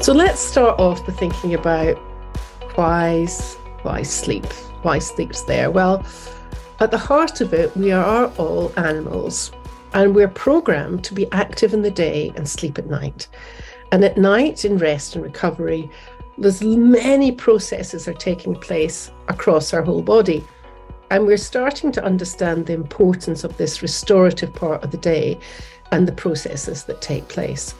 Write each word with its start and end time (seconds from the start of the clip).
So 0.00 0.14
let's 0.14 0.40
start 0.40 0.80
off 0.80 1.06
by 1.06 1.12
thinking 1.12 1.52
about 1.52 1.98
why, 2.74 3.26
why 3.82 4.00
sleep, 4.00 4.46
why 4.80 4.98
sleep's 4.98 5.42
there. 5.42 5.70
Well, 5.70 6.06
at 6.80 6.90
the 6.90 6.96
heart 6.96 7.42
of 7.42 7.52
it, 7.52 7.76
we 7.76 7.92
are 7.92 8.32
all 8.38 8.72
animals 8.78 9.52
and 9.92 10.14
we're 10.14 10.26
programmed 10.26 11.04
to 11.04 11.12
be 11.12 11.30
active 11.32 11.74
in 11.74 11.82
the 11.82 11.90
day 11.90 12.32
and 12.34 12.48
sleep 12.48 12.78
at 12.78 12.86
night. 12.86 13.28
And 13.92 14.02
at 14.02 14.16
night, 14.16 14.64
in 14.64 14.78
rest 14.78 15.16
and 15.16 15.22
recovery, 15.22 15.90
there's 16.38 16.62
many 16.62 17.30
processes 17.30 18.08
are 18.08 18.14
taking 18.14 18.54
place 18.54 19.10
across 19.28 19.74
our 19.74 19.82
whole 19.82 20.02
body. 20.02 20.42
And 21.10 21.26
we're 21.26 21.36
starting 21.36 21.92
to 21.92 22.02
understand 22.02 22.64
the 22.64 22.72
importance 22.72 23.44
of 23.44 23.54
this 23.58 23.82
restorative 23.82 24.54
part 24.54 24.82
of 24.82 24.92
the 24.92 24.96
day 24.96 25.38
and 25.92 26.08
the 26.08 26.12
processes 26.12 26.84
that 26.84 27.02
take 27.02 27.28
place. 27.28 27.74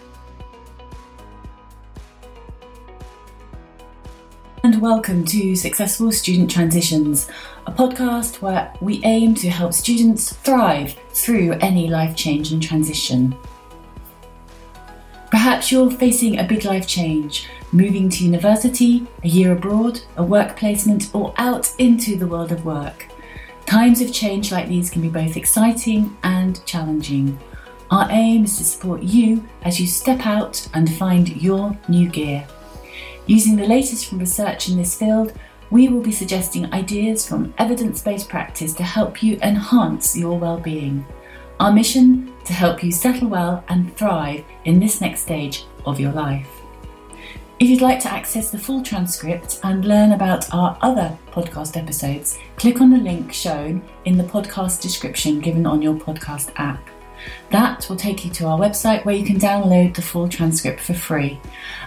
And 4.63 4.83
welcome 4.83 5.25
to 5.25 5.57
Successful 5.57 6.13
Student 6.13 6.51
Transitions, 6.51 7.31
a 7.67 7.73
podcast 7.73 8.43
where 8.43 8.71
we 8.83 9.01
aim 9.05 9.35
to 9.37 9.49
help 9.49 9.73
students 9.73 10.35
thrive 10.35 10.95
through 11.13 11.53
any 11.63 11.89
life 11.89 12.15
change 12.15 12.53
and 12.53 12.63
transition. 12.63 13.35
Perhaps 15.31 15.73
you're 15.73 15.91
facing 15.91 16.39
a 16.39 16.45
big 16.45 16.67
life 16.67 16.87
change, 16.87 17.49
moving 17.73 18.11
to 18.11 18.23
university, 18.23 19.07
a 19.25 19.29
year 19.29 19.53
abroad, 19.53 20.03
a 20.19 20.23
work 20.23 20.59
placement, 20.59 21.09
or 21.15 21.33
out 21.39 21.73
into 21.79 22.17
the 22.17 22.27
world 22.27 22.53
of 22.53 22.67
work. 22.67 23.07
Times 23.65 24.03
of 24.03 24.13
change 24.13 24.53
like 24.53 24.69
these 24.69 24.91
can 24.91 25.01
be 25.01 25.09
both 25.09 25.39
exciting 25.39 26.15
and 26.23 26.63
challenging. 26.67 27.41
Our 27.91 28.09
aim 28.11 28.45
is 28.45 28.59
to 28.59 28.65
support 28.65 29.03
you 29.03 29.43
as 29.63 29.81
you 29.81 29.87
step 29.87 30.27
out 30.27 30.69
and 30.75 30.93
find 30.97 31.41
your 31.41 31.75
new 31.89 32.11
gear. 32.11 32.47
Using 33.31 33.55
the 33.55 33.65
latest 33.65 34.07
from 34.07 34.19
research 34.19 34.69
in 34.69 34.77
this 34.77 34.99
field, 34.99 35.35
we 35.71 35.87
will 35.87 36.01
be 36.01 36.11
suggesting 36.11 36.73
ideas 36.73 37.25
from 37.25 37.55
evidence 37.59 38.03
based 38.03 38.29
practice 38.29 38.75
to 38.75 38.83
help 38.83 39.23
you 39.23 39.39
enhance 39.41 40.17
your 40.17 40.37
well-being. 40.37 41.07
Our 41.61 41.71
mission 41.71 42.33
to 42.45 42.53
help 42.53 42.83
you 42.83 42.91
settle 42.91 43.29
well 43.29 43.63
and 43.69 43.97
thrive 43.97 44.45
in 44.65 44.81
this 44.81 45.01
next 45.01 45.21
stage 45.21 45.65
of 45.87 46.01
your 46.01 46.11
life. 46.11 46.49
If 47.61 47.69
you'd 47.69 47.83
like 47.83 48.01
to 48.01 48.13
access 48.13 48.51
the 48.51 48.59
full 48.59 48.83
transcript 48.83 49.61
and 49.63 49.85
learn 49.85 50.11
about 50.11 50.53
our 50.53 50.77
other 50.81 51.17
podcast 51.31 51.77
episodes, 51.77 52.37
click 52.57 52.81
on 52.81 52.91
the 52.91 52.99
link 52.99 53.33
shown 53.33 53.81
in 54.07 54.19
the 54.19 54.25
podcast 54.25 54.81
description 54.81 55.39
given 55.39 55.67
on 55.67 55.83
your 55.83 55.95
podcast 55.95 56.51
app. 56.57 56.85
That 57.51 57.89
will 57.89 57.97
take 57.97 58.25
you 58.25 58.31
to 58.33 58.47
our 58.47 58.59
website 58.59 59.05
where 59.05 59.15
you 59.15 59.25
can 59.25 59.39
download 59.39 59.95
the 59.95 60.03
full 60.03 60.29
transcript 60.29 60.81
for 60.81 60.95
free. 60.95 61.41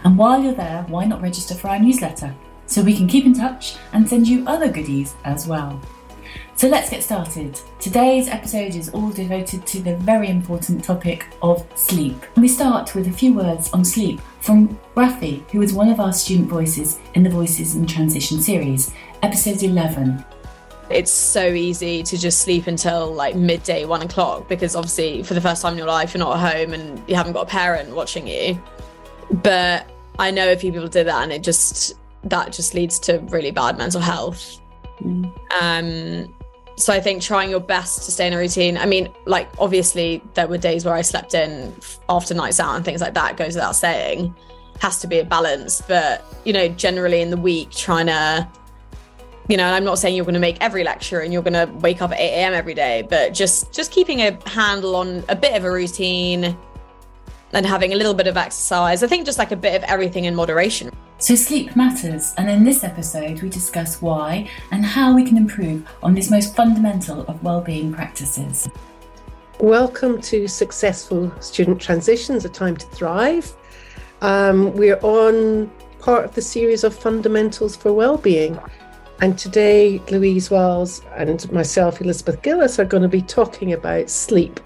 And 0.04 0.18
while 0.18 0.42
you're 0.42 0.54
there, 0.54 0.84
why 0.88 1.06
not 1.06 1.22
register 1.22 1.56
for 1.56 1.70
our 1.70 1.80
newsletter 1.80 2.36
so 2.66 2.82
we 2.82 2.96
can 2.96 3.08
keep 3.08 3.26
in 3.26 3.34
touch 3.34 3.76
and 3.92 4.08
send 4.08 4.28
you 4.28 4.44
other 4.48 4.70
goodies 4.70 5.16
as 5.26 5.48
well. 5.48 5.82
So 6.56 6.68
let's 6.68 6.90
get 6.90 7.04
started. 7.04 7.60
Today's 7.80 8.28
episode 8.28 8.76
is 8.76 8.90
all 8.90 9.10
devoted 9.10 9.66
to 9.68 9.82
the 9.82 9.98
very 9.98 10.30
important 10.30 10.84
topic 10.84 11.26
of 11.42 11.66
sleep. 11.76 12.16
We 12.38 12.48
start 12.48 12.96
with 12.96 13.08
a 13.08 13.12
few 13.12 13.34
words 13.34 13.72
on 13.74 13.84
sleep 13.84 14.22
from 14.40 14.80
Rafi, 14.96 15.50
who 15.52 15.62
is 15.62 15.74
one 15.74 15.90
of 15.90 16.00
our 16.00 16.14
student 16.14 16.50
voices 16.50 17.00
in 17.16 17.24
the 17.24 17.30
Voices 17.30 17.76
in 17.76 17.86
Transition 17.86 18.40
series, 18.40 18.94
episode 19.22 19.64
11 19.64 20.24
it's 20.94 21.12
so 21.12 21.48
easy 21.48 22.04
to 22.04 22.18
just 22.18 22.42
sleep 22.42 22.68
until 22.68 23.12
like 23.12 23.36
midday, 23.36 23.86
one 23.86 24.02
o'clock, 24.02 24.48
because 24.48 24.76
obviously 24.76 25.24
for 25.24 25.34
the 25.34 25.42
first 25.42 25.62
time 25.62 25.74
in 25.74 25.78
your 25.78 25.88
life, 25.88 26.14
you're 26.14 26.20
not 26.20 26.38
at 26.38 26.54
home 26.54 26.74
and 26.74 27.02
you 27.10 27.16
haven't 27.16 27.34
got 27.34 27.42
a 27.42 27.50
parent 27.50 27.96
watching 27.96 28.28
you. 28.28 28.62
But 29.32 29.90
I 30.20 30.32
know 30.32 30.52
a 30.52 30.56
few 30.56 30.72
people 30.72 30.88
did 30.88 31.08
that 31.08 31.24
and 31.24 31.32
it 31.32 31.44
just, 31.44 31.94
that 32.24 32.52
just 32.52 32.74
leads 32.74 33.00
to 33.00 33.20
really 33.30 33.52
bad 33.52 33.78
mental 33.78 34.02
health. 34.02 34.60
Mm. 35.02 35.34
Um, 35.62 36.36
so 36.76 36.94
I 36.94 37.00
think 37.00 37.22
trying 37.22 37.50
your 37.50 37.60
best 37.60 38.04
to 38.06 38.12
stay 38.12 38.28
in 38.28 38.34
a 38.34 38.38
routine. 38.38 38.78
I 38.78 38.86
mean, 38.86 39.10
like 39.26 39.50
obviously 39.60 40.22
there 40.34 40.48
were 40.48 40.58
days 40.58 40.86
where 40.86 40.94
I 40.94 41.02
slept 41.02 41.34
in 41.34 41.74
after 42.10 42.34
nights 42.34 42.60
out 42.60 42.76
and 42.76 42.86
things 42.86 43.02
like 43.02 43.14
that 43.14 43.38
goes 43.38 43.56
without 43.56 43.76
saying. 43.76 44.36
Has 44.80 45.00
to 45.02 45.08
be 45.08 45.20
a 45.20 45.26
balance, 45.26 45.82
but 45.82 46.26
you 46.46 46.54
know, 46.54 46.68
generally 46.68 47.22
in 47.22 47.30
the 47.30 47.38
week, 47.38 47.72
trying 47.72 48.08
to 48.08 48.48
you 49.50 49.58
know, 49.58 49.66
and 49.66 49.76
I'm 49.76 49.84
not 49.84 50.00
saying 50.00 50.16
you're 50.16 50.26
going 50.26 50.36
to 50.36 50.40
make 50.40 50.58
every 50.62 50.84
lecture 50.84 51.20
and 51.20 51.34
you're 51.34 51.42
going 51.42 51.54
to 51.54 51.72
wake 51.80 52.02
up 52.02 52.12
at 52.12 52.20
8 52.20 52.24
a.m. 52.24 52.54
every 52.54 52.74
day, 52.74 53.06
but 53.10 53.34
just 53.34 53.74
just 53.74 53.92
keeping 53.92 54.22
a 54.22 54.38
handle 54.50 54.96
on 54.96 55.24
a 55.28 55.36
bit 55.36 55.54
of 55.54 55.66
a 55.66 55.72
routine 55.72 56.58
and 57.52 57.66
having 57.66 57.92
a 57.94 57.96
little 57.96 58.14
bit 58.14 58.28
of 58.28 58.38
exercise. 58.38 59.04
I 59.04 59.08
think 59.08 59.26
just 59.26 59.38
like 59.38 59.52
a 59.52 59.58
bit 59.58 59.76
of 59.76 59.84
everything 59.84 60.26
in 60.26 60.34
moderation. 60.34 60.92
So 61.18 61.36
sleep 61.36 61.76
matters, 61.76 62.34
and 62.38 62.50
in 62.50 62.64
this 62.64 62.84
episode 62.84 63.42
we 63.42 63.50
discuss 63.50 64.02
why 64.02 64.50
and 64.72 64.86
how 64.86 65.14
we 65.14 65.26
can 65.26 65.38
improve 65.38 65.88
on 66.02 66.14
this 66.14 66.32
most 66.32 66.56
fundamental 66.56 67.22
of 67.28 67.44
well-being 67.44 67.94
practices. 67.94 68.70
Welcome 69.60 70.22
to 70.22 70.48
Successful 70.48 71.34
Student 71.42 71.82
Transitions, 71.82 72.44
a 72.46 72.50
time 72.50 72.76
to 72.78 72.86
thrive. 72.88 73.54
Um, 74.22 74.74
we're 74.74 75.00
on 75.02 75.70
part 76.00 76.26
of 76.26 76.34
the 76.34 76.42
series 76.42 76.84
of 76.84 76.94
fundamentals 76.94 77.76
for 77.76 77.94
well-being 77.94 78.60
and 79.24 79.40
today, 79.40 80.00
Louise 80.12 80.52
Wells 80.52 81.02
and 81.16 81.50
myself, 81.50 82.02
Elizabeth 82.02 82.42
Gillies, 82.42 82.78
are 82.78 82.84
going 82.84 83.04
to 83.04 83.08
be 83.08 83.22
talking 83.22 83.72
about 83.72 84.10
sleep, 84.10 84.60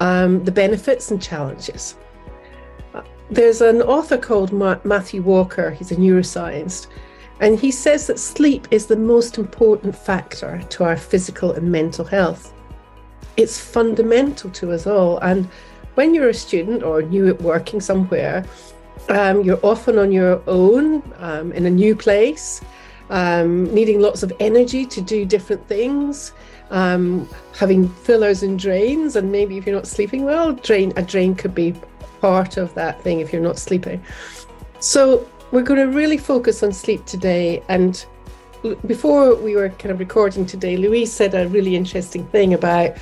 um, 0.00 0.42
the 0.44 0.50
benefits 0.50 1.10
and 1.10 1.20
challenges. 1.20 1.98
Uh, 2.94 3.02
there's 3.30 3.60
an 3.60 3.82
author 3.82 4.16
called 4.16 4.50
Ma- 4.50 4.78
Matthew 4.84 5.20
Walker, 5.20 5.72
he's 5.72 5.92
a 5.92 5.96
neuroscientist, 5.96 6.86
and 7.40 7.60
he 7.60 7.70
says 7.70 8.06
that 8.06 8.18
sleep 8.18 8.66
is 8.70 8.86
the 8.86 8.96
most 8.96 9.36
important 9.36 9.94
factor 9.94 10.62
to 10.70 10.84
our 10.84 10.96
physical 10.96 11.52
and 11.52 11.70
mental 11.70 12.06
health. 12.06 12.54
It's 13.36 13.60
fundamental 13.60 14.48
to 14.52 14.72
us 14.72 14.86
all. 14.86 15.18
And 15.18 15.50
when 15.96 16.14
you're 16.14 16.30
a 16.30 16.34
student 16.34 16.82
or 16.82 17.02
new 17.02 17.28
at 17.28 17.42
working 17.42 17.82
somewhere, 17.82 18.46
um, 19.10 19.42
you're 19.42 19.60
often 19.62 19.98
on 19.98 20.12
your 20.12 20.42
own 20.46 21.02
um, 21.18 21.52
in 21.52 21.66
a 21.66 21.70
new 21.70 21.94
place 21.94 22.62
um, 23.10 23.72
needing 23.74 24.00
lots 24.00 24.22
of 24.22 24.32
energy 24.40 24.86
to 24.86 25.00
do 25.00 25.24
different 25.24 25.66
things, 25.68 26.32
um, 26.70 27.28
having 27.56 27.88
fillers 27.88 28.42
and 28.42 28.58
drains, 28.58 29.16
and 29.16 29.30
maybe 29.30 29.58
if 29.58 29.66
you're 29.66 29.74
not 29.74 29.86
sleeping 29.86 30.24
well, 30.24 30.52
drain 30.52 30.92
a 30.96 31.02
drain 31.02 31.34
could 31.34 31.54
be 31.54 31.74
part 32.20 32.56
of 32.56 32.72
that 32.74 33.02
thing 33.02 33.20
if 33.20 33.32
you're 33.32 33.42
not 33.42 33.58
sleeping. 33.58 34.02
So 34.80 35.28
we're 35.50 35.62
going 35.62 35.80
to 35.80 35.96
really 35.96 36.18
focus 36.18 36.62
on 36.62 36.72
sleep 36.72 37.04
today. 37.04 37.62
And 37.68 38.04
before 38.86 39.34
we 39.34 39.56
were 39.56 39.68
kind 39.68 39.92
of 39.92 39.98
recording 39.98 40.46
today, 40.46 40.76
Louise 40.76 41.12
said 41.12 41.34
a 41.34 41.46
really 41.48 41.76
interesting 41.76 42.26
thing 42.28 42.54
about 42.54 42.96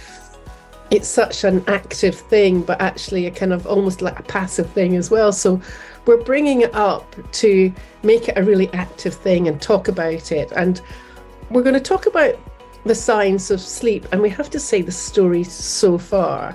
it's 0.93 1.09
such 1.09 1.43
an 1.45 1.65
active 1.69 2.15
thing, 2.15 2.61
but 2.61 2.79
actually 2.79 3.27
a 3.27 3.31
kind 3.31 3.55
of 3.55 3.67
almost 3.67 4.03
like 4.03 4.19
a 4.19 4.23
passive 4.25 4.71
thing 4.73 4.95
as 4.95 5.11
well. 5.11 5.33
So 5.33 5.59
we're 6.05 6.23
bringing 6.23 6.61
it 6.61 6.75
up 6.75 7.17
to 7.33 7.73
make 8.03 8.29
it 8.29 8.37
a 8.37 8.43
really 8.43 8.71
active 8.75 9.15
thing 9.15 9.49
and 9.49 9.61
talk 9.61 9.89
about 9.89 10.31
it. 10.31 10.53
And 10.55 10.83
we're 11.49 11.63
going 11.63 11.73
to 11.75 11.81
talk 11.81 12.05
about 12.05 12.39
the 12.85 12.95
science 12.95 13.51
of 13.51 13.59
sleep. 13.59 14.07
And 14.13 14.21
we 14.21 14.29
have 14.29 14.51
to 14.51 14.61
say 14.61 14.83
the 14.83 14.93
story 14.93 15.45
so 15.45 15.97
far 15.97 16.55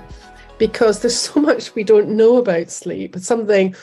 because 0.58 1.00
there's 1.00 1.18
so 1.18 1.40
much 1.40 1.74
we 1.74 1.82
don't 1.82 2.10
know 2.10 2.36
about 2.36 2.70
sleep. 2.70 3.16
It's 3.16 3.26
something 3.26 3.74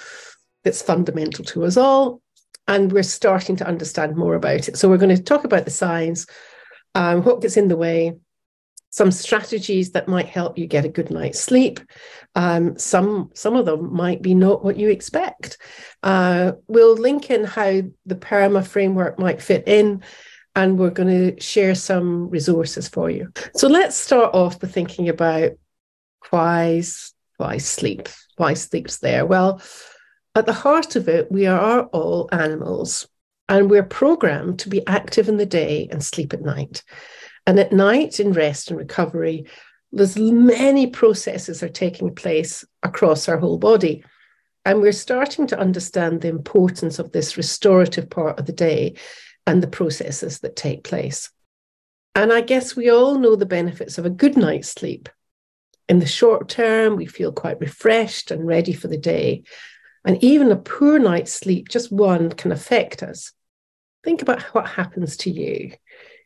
that's 0.64 0.82
fundamental 0.82 1.44
to 1.46 1.66
us 1.66 1.76
all. 1.76 2.22
And 2.70 2.94
we're 2.94 3.04
starting 3.04 3.58
to 3.58 3.68
understand 3.68 4.16
more 4.16 4.36
about 4.36 4.70
it. 4.70 4.78
So 4.78 4.88
we're 4.88 4.98
going 4.98 5.16
to 5.16 5.22
talk 5.22 5.44
about 5.44 5.66
the 5.66 5.72
science, 5.72 6.26
um, 6.96 7.24
what 7.24 7.42
gets 7.42 7.58
in 7.58 7.68
the 7.68 7.76
way, 7.76 8.14
some 8.96 9.12
strategies 9.12 9.92
that 9.92 10.08
might 10.08 10.28
help 10.28 10.58
you 10.58 10.66
get 10.68 10.86
a 10.86 10.90
good 10.90 11.12
night's 11.12 11.42
sleep. 11.42 11.82
Um, 12.34 12.80
some 12.80 13.30
some 13.34 13.58
of 13.58 13.66
them 13.66 13.94
might 13.94 14.22
be 14.22 14.34
not 14.34 14.64
what 14.64 14.78
you 14.78 14.90
expect. 14.90 15.58
Uh, 16.02 16.54
we'll 16.70 16.96
link 16.96 17.30
in 17.30 17.44
how 17.44 17.82
the 18.06 18.16
PERMA 18.16 18.66
framework 18.66 19.20
might 19.20 19.42
fit 19.42 19.68
in, 19.68 20.02
and 20.56 20.80
we're 20.80 20.92
going 20.92 21.10
to 21.10 21.42
share 21.42 21.76
some 21.76 22.30
resources 22.30 22.88
for 22.88 23.10
you. 23.10 23.34
So 23.54 23.68
let's 23.68 23.98
start 23.98 24.34
off 24.34 24.62
by 24.62 24.70
thinking 24.70 25.10
about 25.10 25.52
why 26.30 26.82
why 27.36 27.58
sleep, 27.58 28.08
why 28.38 28.54
sleep's 28.54 29.00
there. 29.00 29.26
Well, 29.26 29.62
at 30.36 30.46
the 30.46 30.54
heart 30.54 30.96
of 30.96 31.10
it, 31.10 31.30
we 31.30 31.48
are 31.48 31.84
all 31.84 32.30
animals, 32.32 33.10
and 33.50 33.70
we're 33.70 33.84
programmed 33.84 34.60
to 34.60 34.70
be 34.70 34.88
active 34.88 35.28
in 35.28 35.36
the 35.36 35.46
day 35.46 35.90
and 35.92 36.02
sleep 36.02 36.32
at 36.34 36.42
night. 36.42 36.82
And 37.48 37.60
at 37.60 37.72
night, 37.72 38.20
in 38.20 38.34
rest 38.34 38.70
and 38.70 38.80
recovery, 38.80 39.46
there's 39.92 40.18
many 40.18 40.88
processes 40.88 41.62
are 41.64 41.70
taking 41.70 42.14
place 42.16 42.66
across 42.84 43.30
our 43.30 43.38
whole 43.38 43.58
body. 43.58 44.04
And 44.66 44.82
we're 44.82 44.92
starting 44.92 45.46
to 45.48 45.60
understand 45.60 46.22
the 46.22 46.28
importance 46.28 46.98
of 46.98 47.12
this 47.12 47.38
restorative 47.38 48.10
part 48.10 48.40
of 48.40 48.46
the 48.46 48.52
day 48.52 48.96
and 49.46 49.62
the 49.62 49.68
processes 49.68 50.40
that 50.40 50.56
take 50.56 50.84
place. 50.84 51.30
And 52.16 52.34
I 52.34 52.42
guess 52.42 52.76
we 52.76 52.90
all 52.90 53.20
know 53.20 53.36
the 53.36 53.46
benefits 53.46 53.98
of 53.98 54.06
a 54.06 54.10
good 54.10 54.38
night's 54.38 54.70
sleep. 54.70 55.08
In 55.88 56.00
the 56.00 56.08
short 56.08 56.50
term, 56.50 56.96
we 56.96 57.06
feel 57.06 57.32
quite 57.32 57.60
refreshed 57.60 58.32
and 58.32 58.46
ready 58.46 58.74
for 58.74 58.88
the 58.88 58.98
day. 58.98 59.44
And 60.04 60.24
even 60.24 60.52
a 60.52 60.56
poor 60.56 60.98
night's 60.98 61.32
sleep, 61.34 61.70
just 61.70 61.92
one, 61.92 62.32
can 62.32 62.52
affect 62.52 63.04
us. 63.04 63.34
Think 64.04 64.22
about 64.22 64.42
what 64.54 64.68
happens 64.68 65.18
to 65.18 65.32
you 65.32 65.74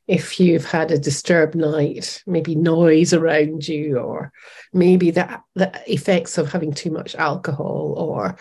if 0.10 0.40
you've 0.40 0.66
had 0.66 0.90
a 0.90 0.98
disturbed 0.98 1.54
night, 1.54 2.24
maybe 2.26 2.56
noise 2.56 3.14
around 3.14 3.68
you, 3.68 4.00
or 4.00 4.32
maybe 4.74 5.12
the, 5.12 5.40
the 5.54 5.72
effects 5.86 6.40
of 6.40 6.52
having 6.52 6.74
too 6.74 6.90
much 6.90 7.14
alcohol, 7.14 7.94
or 7.96 8.36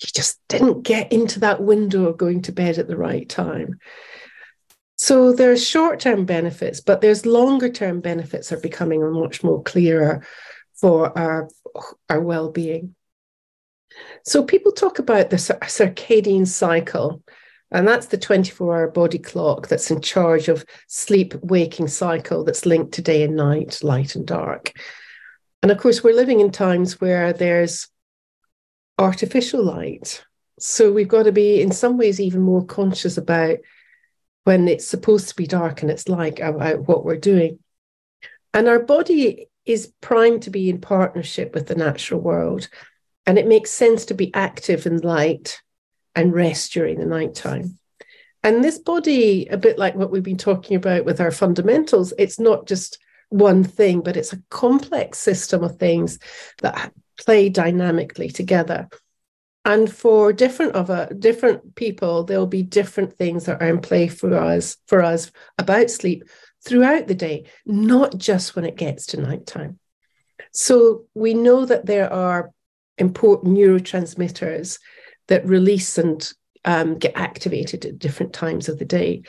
you 0.00 0.08
just 0.14 0.40
didn't 0.48 0.82
get 0.82 1.12
into 1.12 1.40
that 1.40 1.60
window 1.60 2.06
of 2.06 2.16
going 2.16 2.40
to 2.40 2.52
bed 2.52 2.78
at 2.78 2.88
the 2.88 2.96
right 2.96 3.28
time. 3.28 3.78
So 4.96 5.34
there's 5.34 5.68
short-term 5.68 6.24
benefits, 6.24 6.80
but 6.80 7.02
there's 7.02 7.26
longer-term 7.26 8.00
benefits 8.00 8.50
are 8.50 8.60
becoming 8.60 9.02
much 9.12 9.44
more 9.44 9.62
clearer 9.62 10.24
for 10.74 11.16
our, 11.18 11.50
our 12.08 12.20
well-being. 12.20 12.94
So 14.24 14.42
people 14.42 14.72
talk 14.72 14.98
about 14.98 15.28
the 15.28 15.36
circadian 15.36 16.46
cycle 16.46 17.22
and 17.72 17.88
that's 17.88 18.06
the 18.06 18.18
24 18.18 18.76
hour 18.76 18.88
body 18.88 19.18
clock 19.18 19.68
that's 19.68 19.90
in 19.90 20.02
charge 20.02 20.48
of 20.48 20.64
sleep 20.88 21.34
waking 21.42 21.88
cycle 21.88 22.44
that's 22.44 22.66
linked 22.66 22.92
to 22.92 23.02
day 23.02 23.22
and 23.22 23.34
night, 23.34 23.82
light 23.82 24.14
and 24.14 24.26
dark. 24.26 24.72
And 25.62 25.72
of 25.72 25.78
course, 25.78 26.04
we're 26.04 26.14
living 26.14 26.40
in 26.40 26.50
times 26.50 27.00
where 27.00 27.32
there's 27.32 27.88
artificial 28.98 29.64
light. 29.64 30.22
So 30.58 30.92
we've 30.92 31.08
got 31.08 31.22
to 31.22 31.32
be, 31.32 31.62
in 31.62 31.72
some 31.72 31.96
ways, 31.96 32.20
even 32.20 32.42
more 32.42 32.64
conscious 32.64 33.16
about 33.16 33.58
when 34.44 34.68
it's 34.68 34.86
supposed 34.86 35.30
to 35.30 35.36
be 35.36 35.46
dark 35.46 35.80
and 35.80 35.90
it's 35.90 36.08
like 36.08 36.40
about 36.40 36.86
what 36.88 37.04
we're 37.04 37.16
doing. 37.16 37.58
And 38.52 38.68
our 38.68 38.80
body 38.80 39.48
is 39.64 39.92
primed 40.02 40.42
to 40.42 40.50
be 40.50 40.68
in 40.68 40.80
partnership 40.80 41.54
with 41.54 41.68
the 41.68 41.74
natural 41.74 42.20
world. 42.20 42.68
And 43.24 43.38
it 43.38 43.46
makes 43.46 43.70
sense 43.70 44.04
to 44.06 44.14
be 44.14 44.34
active 44.34 44.84
in 44.84 44.98
light 44.98 45.62
and 46.14 46.32
rest 46.32 46.72
during 46.72 46.98
the 46.98 47.06
nighttime. 47.06 47.78
And 48.42 48.62
this 48.62 48.78
body, 48.78 49.46
a 49.46 49.56
bit 49.56 49.78
like 49.78 49.94
what 49.94 50.10
we've 50.10 50.22
been 50.22 50.36
talking 50.36 50.76
about 50.76 51.04
with 51.04 51.20
our 51.20 51.30
fundamentals, 51.30 52.12
it's 52.18 52.40
not 52.40 52.66
just 52.66 52.98
one 53.28 53.64
thing, 53.64 54.00
but 54.00 54.16
it's 54.16 54.32
a 54.32 54.42
complex 54.50 55.18
system 55.18 55.62
of 55.62 55.76
things 55.76 56.18
that 56.60 56.92
play 57.18 57.48
dynamically 57.48 58.28
together. 58.28 58.88
And 59.64 59.90
for 59.90 60.32
different 60.32 60.74
of 60.74 60.90
a, 60.90 61.14
different 61.14 61.76
people, 61.76 62.24
there'll 62.24 62.46
be 62.46 62.64
different 62.64 63.12
things 63.14 63.44
that 63.44 63.62
are 63.62 63.68
in 63.68 63.80
play 63.80 64.08
for 64.08 64.34
us 64.34 64.76
for 64.86 65.02
us 65.02 65.30
about 65.56 65.90
sleep 65.90 66.24
throughout 66.64 67.06
the 67.06 67.14
day, 67.14 67.44
not 67.64 68.16
just 68.18 68.56
when 68.56 68.64
it 68.64 68.76
gets 68.76 69.06
to 69.06 69.20
nighttime. 69.20 69.78
So 70.52 71.04
we 71.14 71.34
know 71.34 71.64
that 71.64 71.86
there 71.86 72.12
are 72.12 72.50
important 72.98 73.56
neurotransmitters 73.56 74.78
that 75.32 75.46
release 75.46 75.96
and 75.96 76.30
um, 76.66 76.98
get 76.98 77.16
activated 77.16 77.86
at 77.86 77.98
different 77.98 78.34
times 78.34 78.68
of 78.68 78.78
the 78.78 78.84
day. 78.84 79.22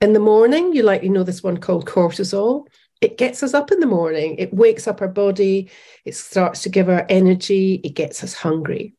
In 0.00 0.12
the 0.12 0.18
morning, 0.18 0.72
you 0.72 0.82
likely 0.82 1.08
know 1.08 1.22
this 1.22 1.40
one 1.40 1.58
called 1.58 1.86
cortisol. 1.86 2.66
It 3.00 3.16
gets 3.16 3.44
us 3.44 3.54
up 3.54 3.70
in 3.70 3.78
the 3.78 3.86
morning, 3.86 4.36
it 4.38 4.52
wakes 4.52 4.88
up 4.88 5.00
our 5.00 5.08
body, 5.08 5.70
it 6.04 6.16
starts 6.16 6.62
to 6.62 6.68
give 6.68 6.88
our 6.88 7.06
energy, 7.08 7.74
it 7.84 7.90
gets 7.90 8.24
us 8.24 8.34
hungry. 8.34 8.94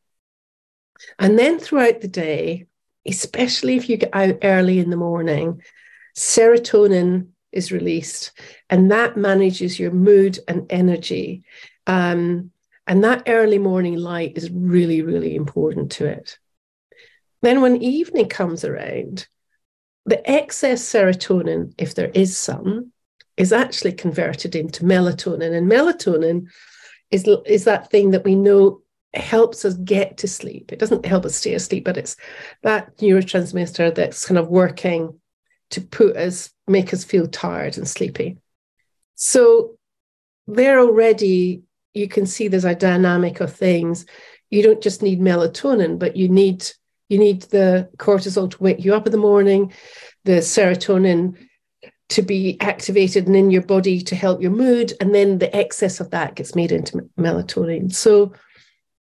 And 1.19 1.37
then 1.37 1.59
throughout 1.59 1.99
the 1.99 2.07
day, 2.07 2.67
especially 3.05 3.75
if 3.75 3.89
you 3.89 3.97
get 3.97 4.15
out 4.15 4.37
early 4.43 4.79
in 4.79 4.89
the 4.89 4.95
morning, 4.95 5.61
serotonin 6.15 7.27
is 7.51 7.73
released, 7.73 8.31
and 8.69 8.89
that 8.91 9.17
manages 9.17 9.77
your 9.77 9.91
mood 9.91 10.39
and 10.47 10.65
energy. 10.69 11.43
Um, 11.87 12.51
and 12.87 13.03
that 13.03 13.23
early 13.27 13.57
morning 13.57 13.97
light 13.97 14.37
is 14.37 14.49
really, 14.49 15.01
really 15.01 15.35
important 15.35 15.91
to 15.93 16.05
it. 16.05 16.37
Then, 17.41 17.61
when 17.61 17.81
evening 17.81 18.29
comes 18.29 18.63
around, 18.63 19.27
the 20.05 20.27
excess 20.29 20.81
serotonin, 20.81 21.73
if 21.77 21.93
there 21.93 22.11
is 22.13 22.37
some, 22.37 22.93
is 23.35 23.53
actually 23.53 23.91
converted 23.91 24.55
into 24.55 24.83
melatonin. 24.83 25.55
And 25.55 25.69
melatonin 25.69 26.47
is, 27.11 27.27
is 27.45 27.65
that 27.65 27.91
thing 27.91 28.11
that 28.11 28.23
we 28.23 28.35
know 28.35 28.81
helps 29.13 29.65
us 29.65 29.75
get 29.75 30.17
to 30.17 30.27
sleep. 30.27 30.71
It 30.71 30.79
doesn't 30.79 31.05
help 31.05 31.25
us 31.25 31.35
stay 31.35 31.53
asleep, 31.53 31.85
but 31.85 31.97
it's 31.97 32.15
that 32.63 32.97
neurotransmitter 32.97 33.93
that's 33.93 34.25
kind 34.25 34.37
of 34.37 34.47
working 34.47 35.19
to 35.71 35.81
put 35.81 36.15
us, 36.15 36.51
make 36.67 36.93
us 36.93 37.03
feel 37.03 37.27
tired 37.27 37.77
and 37.77 37.87
sleepy. 37.87 38.37
So 39.15 39.77
there 40.47 40.79
already 40.79 41.63
you 41.97 42.07
can 42.07 42.25
see 42.25 42.47
there's 42.47 42.65
a 42.65 42.75
dynamic 42.75 43.39
of 43.39 43.53
things. 43.53 44.05
You 44.49 44.63
don't 44.63 44.81
just 44.81 45.01
need 45.01 45.19
melatonin, 45.19 45.99
but 45.99 46.15
you 46.15 46.29
need 46.29 46.65
you 47.09 47.17
need 47.17 47.43
the 47.43 47.89
cortisol 47.97 48.51
to 48.51 48.63
wake 48.63 48.83
you 48.83 48.93
up 48.93 49.05
in 49.05 49.11
the 49.11 49.17
morning, 49.17 49.73
the 50.25 50.39
serotonin 50.39 51.37
to 52.09 52.21
be 52.21 52.57
activated 52.61 53.27
and 53.27 53.35
in 53.35 53.51
your 53.51 53.61
body 53.61 54.01
to 54.01 54.15
help 54.15 54.41
your 54.41 54.51
mood, 54.51 54.93
and 55.01 55.13
then 55.13 55.37
the 55.37 55.53
excess 55.55 55.99
of 55.99 56.11
that 56.11 56.35
gets 56.35 56.55
made 56.55 56.71
into 56.71 57.09
melatonin. 57.17 57.93
So 57.93 58.33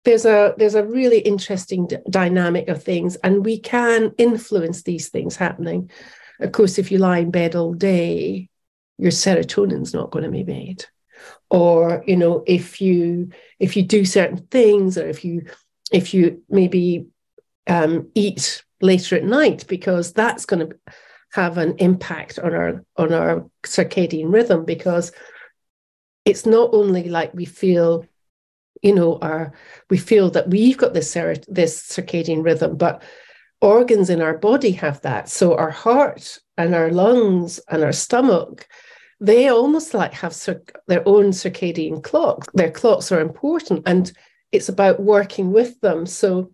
there's 0.05 0.25
a 0.25 0.53
there's 0.57 0.75
a 0.75 0.85
really 0.85 1.19
interesting 1.19 1.87
d- 1.87 1.97
dynamic 2.09 2.67
of 2.67 2.83
things, 2.83 3.15
and 3.17 3.45
we 3.45 3.59
can 3.59 4.13
influence 4.17 4.83
these 4.83 5.09
things 5.09 5.35
happening. 5.35 5.91
Of 6.39 6.51
course, 6.51 6.79
if 6.79 6.91
you 6.91 6.99
lie 6.99 7.19
in 7.19 7.31
bed 7.31 7.55
all 7.55 7.73
day, 7.73 8.49
your 8.97 9.11
serotonin's 9.11 9.93
not 9.93 10.11
going 10.11 10.23
to 10.23 10.31
be 10.31 10.43
made 10.43 10.85
or 11.49 12.03
you 12.07 12.15
know 12.15 12.43
if 12.47 12.81
you 12.81 13.29
if 13.59 13.75
you 13.75 13.83
do 13.83 14.05
certain 14.05 14.37
things 14.47 14.97
or 14.97 15.07
if 15.07 15.25
you 15.25 15.45
if 15.91 16.13
you 16.13 16.41
maybe 16.49 17.07
um, 17.67 18.09
eat 18.15 18.63
later 18.81 19.15
at 19.15 19.23
night 19.23 19.65
because 19.67 20.13
that's 20.13 20.45
going 20.45 20.67
to 20.67 20.75
have 21.33 21.57
an 21.57 21.75
impact 21.77 22.39
on 22.39 22.53
our 22.53 22.83
on 22.97 23.13
our 23.13 23.45
circadian 23.63 24.31
rhythm 24.31 24.65
because 24.65 25.11
it's 26.25 26.45
not 26.45 26.69
only 26.73 27.09
like 27.09 27.33
we 27.33 27.45
feel 27.45 28.05
you 28.81 28.93
know 28.93 29.17
our 29.21 29.53
we 29.89 29.97
feel 29.97 30.29
that 30.29 30.49
we've 30.49 30.77
got 30.77 30.93
this 30.93 31.13
this 31.47 31.81
circadian 31.81 32.43
rhythm 32.43 32.77
but 32.77 33.03
organs 33.61 34.09
in 34.09 34.21
our 34.21 34.37
body 34.37 34.71
have 34.71 35.01
that. 35.01 35.29
So 35.29 35.55
our 35.55 35.71
heart 35.71 36.39
and 36.57 36.73
our 36.73 36.91
lungs 36.91 37.59
and 37.69 37.83
our 37.83 37.91
stomach 37.91 38.67
they 39.19 39.49
almost 39.49 39.93
like 39.93 40.13
have 40.13 40.33
cir- 40.33 40.63
their 40.87 41.07
own 41.07 41.25
circadian 41.31 42.03
clocks. 42.03 42.47
Their 42.53 42.71
clocks 42.71 43.11
are 43.11 43.19
important 43.19 43.83
and 43.85 44.11
it's 44.51 44.69
about 44.69 45.01
working 45.01 45.51
with 45.51 45.79
them. 45.81 46.05
So 46.05 46.51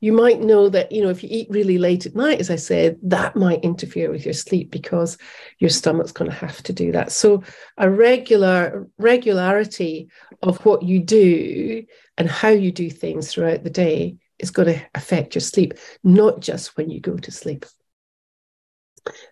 you 0.00 0.12
might 0.12 0.40
know 0.40 0.68
that, 0.68 0.90
you 0.90 1.00
know, 1.00 1.10
if 1.10 1.22
you 1.22 1.28
eat 1.30 1.46
really 1.48 1.78
late 1.78 2.06
at 2.06 2.16
night, 2.16 2.40
as 2.40 2.50
I 2.50 2.56
said, 2.56 2.98
that 3.04 3.36
might 3.36 3.62
interfere 3.62 4.10
with 4.10 4.24
your 4.24 4.34
sleep 4.34 4.72
because 4.72 5.16
your 5.60 5.70
stomach's 5.70 6.10
going 6.10 6.28
to 6.28 6.36
have 6.36 6.60
to 6.64 6.72
do 6.72 6.90
that. 6.90 7.12
So 7.12 7.44
a 7.78 7.88
regular 7.88 8.88
regularity 8.98 10.08
of 10.42 10.64
what 10.66 10.82
you 10.82 10.98
do 10.98 11.84
and 12.18 12.28
how 12.28 12.48
you 12.48 12.72
do 12.72 12.90
things 12.90 13.32
throughout 13.32 13.62
the 13.62 13.70
day 13.70 14.16
is 14.40 14.50
going 14.50 14.74
to 14.74 14.82
affect 14.96 15.36
your 15.36 15.40
sleep, 15.40 15.74
not 16.02 16.40
just 16.40 16.76
when 16.76 16.90
you 16.90 17.00
go 17.00 17.16
to 17.16 17.30
sleep. 17.30 17.64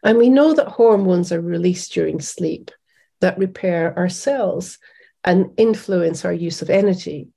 And 0.02 0.18
we 0.18 0.28
know 0.28 0.52
that 0.54 0.68
hormones 0.68 1.32
are 1.32 1.40
released 1.40 1.92
during 1.92 2.20
sleep 2.20 2.70
that 3.20 3.38
repair 3.38 3.96
our 3.98 4.08
cells 4.08 4.78
and 5.24 5.50
influence 5.56 6.24
our 6.24 6.32
use 6.32 6.62
of 6.62 6.70
energy. 6.70 7.28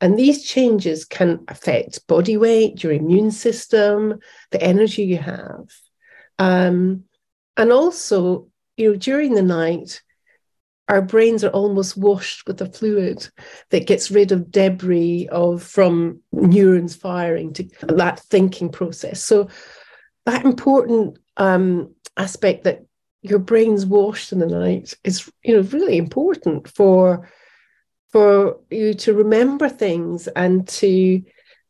And 0.00 0.18
these 0.18 0.44
changes 0.44 1.04
can 1.04 1.44
affect 1.48 2.06
body 2.06 2.36
weight, 2.36 2.82
your 2.82 2.92
immune 2.92 3.30
system, 3.30 4.18
the 4.50 4.62
energy 4.62 5.04
you 5.04 5.18
have. 5.18 5.70
Um, 6.38 7.04
and 7.56 7.70
also, 7.70 8.48
you 8.76 8.90
know, 8.90 8.96
during 8.96 9.34
the 9.34 9.42
night, 9.42 10.02
our 10.88 11.02
brains 11.02 11.44
are 11.44 11.50
almost 11.50 11.96
washed 11.96 12.46
with 12.46 12.60
a 12.60 12.66
fluid 12.66 13.28
that 13.70 13.86
gets 13.86 14.10
rid 14.10 14.32
of 14.32 14.50
debris 14.50 15.28
of 15.30 15.62
from 15.62 16.20
neurons 16.32 16.96
firing 16.96 17.52
to 17.54 17.68
that 17.82 18.20
thinking 18.20 18.70
process. 18.70 19.22
So 19.22 19.48
that 20.26 20.44
important 20.44 21.18
um, 21.36 21.94
aspect 22.16 22.64
that 22.64 22.84
your 23.22 23.38
brain's 23.38 23.86
washed 23.86 24.32
in 24.32 24.40
the 24.40 24.46
night 24.46 24.94
is 25.04 25.30
you 25.42 25.54
know 25.54 25.62
really 25.68 25.96
important 25.96 26.68
for 26.68 27.30
for 28.10 28.60
you 28.70 28.92
to 28.92 29.14
remember 29.14 29.68
things 29.68 30.28
and 30.28 30.68
to 30.68 31.22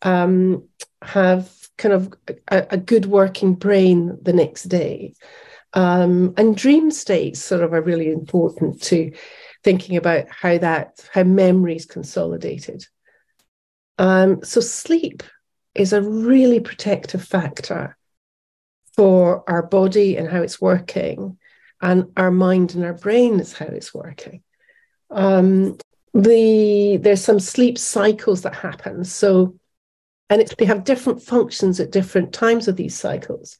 um, 0.02 0.69
have 1.02 1.50
kind 1.78 1.95
of 1.95 2.12
a, 2.49 2.66
a, 2.71 2.76
good 2.76 3.07
working 3.07 3.54
brain 3.54 4.19
the 4.23 4.33
next 4.33 4.64
day. 4.64 5.14
Um, 5.73 6.35
and 6.37 6.57
dream 6.57 6.90
states 6.90 7.40
sort 7.40 7.62
of 7.62 7.73
are 7.73 7.81
really 7.81 8.11
important 8.11 8.83
to 8.83 9.12
thinking 9.62 9.97
about 9.97 10.26
how 10.28 10.59
that 10.59 11.09
how 11.12 11.23
memory 11.23 11.76
is 11.76 11.87
consolidated. 11.87 12.85
Um, 13.99 14.42
so 14.42 14.61
sleep 14.61 15.23
is 15.75 15.92
a 15.92 16.02
really 16.02 16.61
protective 16.61 17.25
factor 17.25 17.97
for 18.95 19.49
our 19.49 19.63
body 19.63 20.17
and 20.17 20.29
how 20.29 20.43
it's 20.43 20.61
working, 20.61 21.39
and 21.81 22.13
our 22.17 22.31
mind 22.31 22.75
and 22.75 22.85
our 22.85 22.95
brain 22.95 23.41
is 23.41 23.53
how 23.53 23.67
it's 23.67 23.95
working. 23.95 24.43
Um, 25.11 25.79
the 26.15 26.99
there's 26.99 27.25
some 27.25 27.41
sleep 27.41 27.79
cycles 27.79 28.43
that 28.43 28.55
happen. 28.55 29.05
So 29.05 29.59
and 30.33 30.41
it, 30.41 30.55
they 30.57 30.65
have 30.65 30.85
different 30.85 31.23
functions 31.23 31.79
at 31.79 31.91
different 31.91 32.33
times 32.33 32.67
of 32.67 32.77
these 32.77 32.99
cycles. 32.99 33.59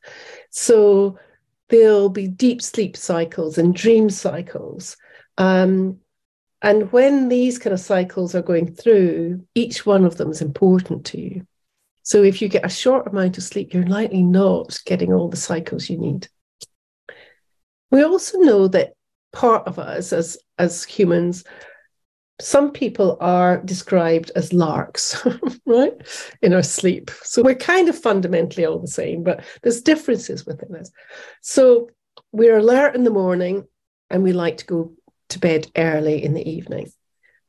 So 0.51 1.19
there'll 1.69 2.09
be 2.09 2.29
deep 2.29 2.63
sleep 2.63 2.97
cycles 2.97 3.59
and 3.59 3.75
dream 3.75 4.09
cycles. 4.09 4.97
Um, 5.37 5.99
and 6.63 6.91
when 6.93 7.29
these 7.29 7.59
kind 7.59 7.75
of 7.75 7.81
cycles 7.81 8.35
are 8.35 8.43
going 8.43 8.73
through, 8.75 9.47
each 9.55 9.85
one 9.85 10.05
of 10.05 10.17
them 10.17 10.31
is 10.31 10.41
important 10.41 11.07
to 11.07 11.21
you. 11.21 11.47
So 12.03 12.23
if 12.23 12.43
you 12.43 12.49
get 12.49 12.67
a 12.67 12.71
short 12.71 13.07
amount 13.07 13.39
of 13.39 13.45
sleep, 13.45 13.73
you're 13.73 13.87
likely 13.87 14.23
not 14.23 14.79
getting 14.87 15.13
all 15.13 15.29
the 15.29 15.37
cycles 15.37 15.89
you 15.89 15.99
need. 15.99 16.29
We 17.91 18.03
also 18.03 18.39
know 18.39 18.69
that 18.69 18.95
part 19.33 19.67
of 19.67 19.79
us 19.79 20.13
as, 20.13 20.39
as 20.59 20.85
humans 20.85 21.45
some 22.43 22.73
people 22.73 23.17
are 23.21 23.59
described 23.59 24.33
as 24.35 24.53
larks, 24.53 25.25
right, 25.67 25.93
in 26.43 26.53
our 26.53 26.63
sleep. 26.63 27.11
So 27.23 27.43
we're 27.43 27.55
kind 27.55 27.89
of 27.89 27.99
fundamentally 27.99 28.67
all 28.67 28.81
the 28.81 28.89
same, 28.89 29.23
but 29.23 29.45
there's 29.63 29.83
differences 29.83 30.45
within 30.45 30.75
us. 30.75 30.91
So 31.41 31.91
we're 32.33 32.59
alert 32.59 32.97
in 32.97 33.05
the 33.05 33.11
morning 33.11 33.67
and 34.11 34.23
we 34.23 34.33
like 34.33 34.59
to 34.59 34.67
go 34.67 34.93
to 35.29 35.39
bed 35.39 35.71
early 35.77 36.23
in 36.23 36.35
the 36.35 36.49
evening. 36.49 36.91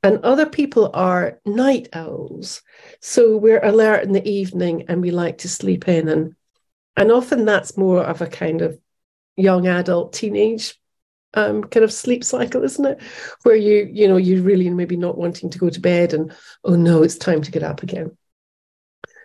And 0.03 0.19
other 0.19 0.45
people 0.45 0.91
are 0.93 1.39
night 1.45 1.87
owls. 1.93 2.61
So 2.99 3.37
we're 3.37 3.63
alert 3.63 4.03
in 4.03 4.11
the 4.11 4.27
evening 4.27 4.85
and 4.89 5.01
we 5.01 5.11
like 5.11 5.39
to 5.39 5.49
sleep 5.49 5.87
in. 5.87 6.09
And, 6.09 6.35
and 6.97 7.11
often 7.11 7.45
that's 7.45 7.77
more 7.77 8.03
of 8.03 8.21
a 8.21 8.27
kind 8.27 8.61
of 8.61 8.77
young 9.37 9.65
adult 9.67 10.13
teenage 10.13 10.77
um, 11.35 11.63
kind 11.63 11.83
of 11.83 11.91
sleep 11.91 12.23
cycle, 12.23 12.63
isn't 12.63 12.85
it? 12.85 13.01
Where 13.43 13.55
you, 13.55 13.89
you 13.91 14.07
know, 14.07 14.17
you 14.17 14.43
really 14.43 14.69
maybe 14.69 14.97
not 14.97 15.17
wanting 15.17 15.49
to 15.49 15.57
go 15.57 15.69
to 15.69 15.79
bed 15.79 16.13
and, 16.13 16.31
oh 16.63 16.75
no, 16.75 17.03
it's 17.03 17.17
time 17.17 17.41
to 17.41 17.51
get 17.51 17.63
up 17.63 17.83
again. 17.83 18.15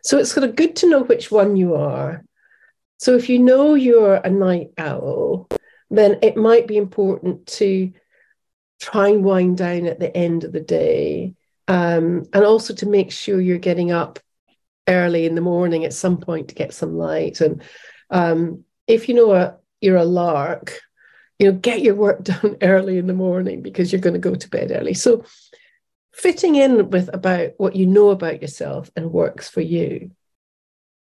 So 0.02 0.18
it's 0.18 0.32
sort 0.32 0.48
of 0.48 0.56
good 0.56 0.76
to 0.76 0.88
know 0.88 1.02
which 1.02 1.30
one 1.30 1.56
you 1.56 1.74
are. 1.74 2.24
So 2.98 3.14
if 3.14 3.28
you 3.28 3.38
know 3.38 3.74
you're 3.74 4.14
a 4.14 4.30
night 4.30 4.70
owl, 4.78 5.48
then 5.90 6.18
it 6.22 6.36
might 6.36 6.66
be 6.66 6.76
important 6.76 7.46
to 7.46 7.92
try 8.80 9.08
and 9.08 9.24
wind 9.24 9.58
down 9.58 9.86
at 9.86 9.98
the 9.98 10.14
end 10.16 10.44
of 10.44 10.52
the 10.52 10.60
day. 10.60 11.34
Um, 11.66 12.24
and 12.32 12.44
also 12.44 12.74
to 12.74 12.86
make 12.86 13.10
sure 13.12 13.40
you're 13.40 13.58
getting 13.58 13.92
up 13.92 14.18
early 14.88 15.26
in 15.26 15.34
the 15.34 15.40
morning 15.40 15.84
at 15.84 15.92
some 15.92 16.16
point 16.16 16.48
to 16.48 16.54
get 16.54 16.72
some 16.72 16.96
light. 16.96 17.40
And 17.40 17.62
um, 18.10 18.64
if 18.86 19.08
you 19.08 19.14
know 19.14 19.32
a, 19.32 19.56
you're 19.80 19.96
a 19.96 20.04
lark, 20.04 20.80
you 21.38 21.46
know, 21.46 21.58
get 21.58 21.82
your 21.82 21.94
work 21.94 22.22
done 22.24 22.56
early 22.62 22.98
in 22.98 23.06
the 23.06 23.12
morning 23.12 23.62
because 23.62 23.92
you're 23.92 24.00
going 24.00 24.14
to 24.14 24.18
go 24.18 24.34
to 24.34 24.50
bed 24.50 24.72
early. 24.74 24.94
So 24.94 25.24
fitting 26.12 26.56
in 26.56 26.90
with 26.90 27.10
about 27.12 27.52
what 27.58 27.76
you 27.76 27.86
know 27.86 28.10
about 28.10 28.42
yourself 28.42 28.90
and 28.96 29.12
works 29.12 29.48
for 29.48 29.60
you. 29.60 30.10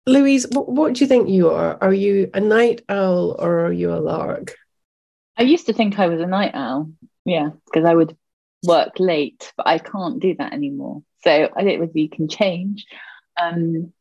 Louise, 0.06 0.48
what, 0.50 0.68
what 0.68 0.94
do 0.94 1.04
you 1.04 1.08
think 1.08 1.30
you 1.30 1.50
are? 1.50 1.78
Are 1.82 1.94
you 1.94 2.30
a 2.34 2.40
night 2.40 2.84
owl 2.90 3.36
or 3.40 3.68
are 3.68 3.72
you 3.72 3.94
a 3.94 4.02
lark? 4.02 4.56
I 5.38 5.44
used 5.44 5.68
to 5.68 5.74
think 5.74 5.98
I 5.98 6.08
was 6.08 6.20
a 6.20 6.28
night 6.28 6.52
owl. 6.54 6.90
Yeah, 7.26 7.50
because 7.66 7.86
I 7.86 7.94
would 7.94 8.18
work 8.64 9.00
late, 9.00 9.52
but 9.58 9.68
I 9.68 9.78
can't 9.78 10.20
do 10.20 10.36
that 10.36 10.54
anymore. 10.54 11.04
So 11.24 11.32
I 11.32 11.64
don't 11.64 11.76
know 11.76 11.80
whether 11.80 12.00
you 12.00 12.10
can 12.10 12.28
change. 12.28 12.86
Um, 13.42 13.94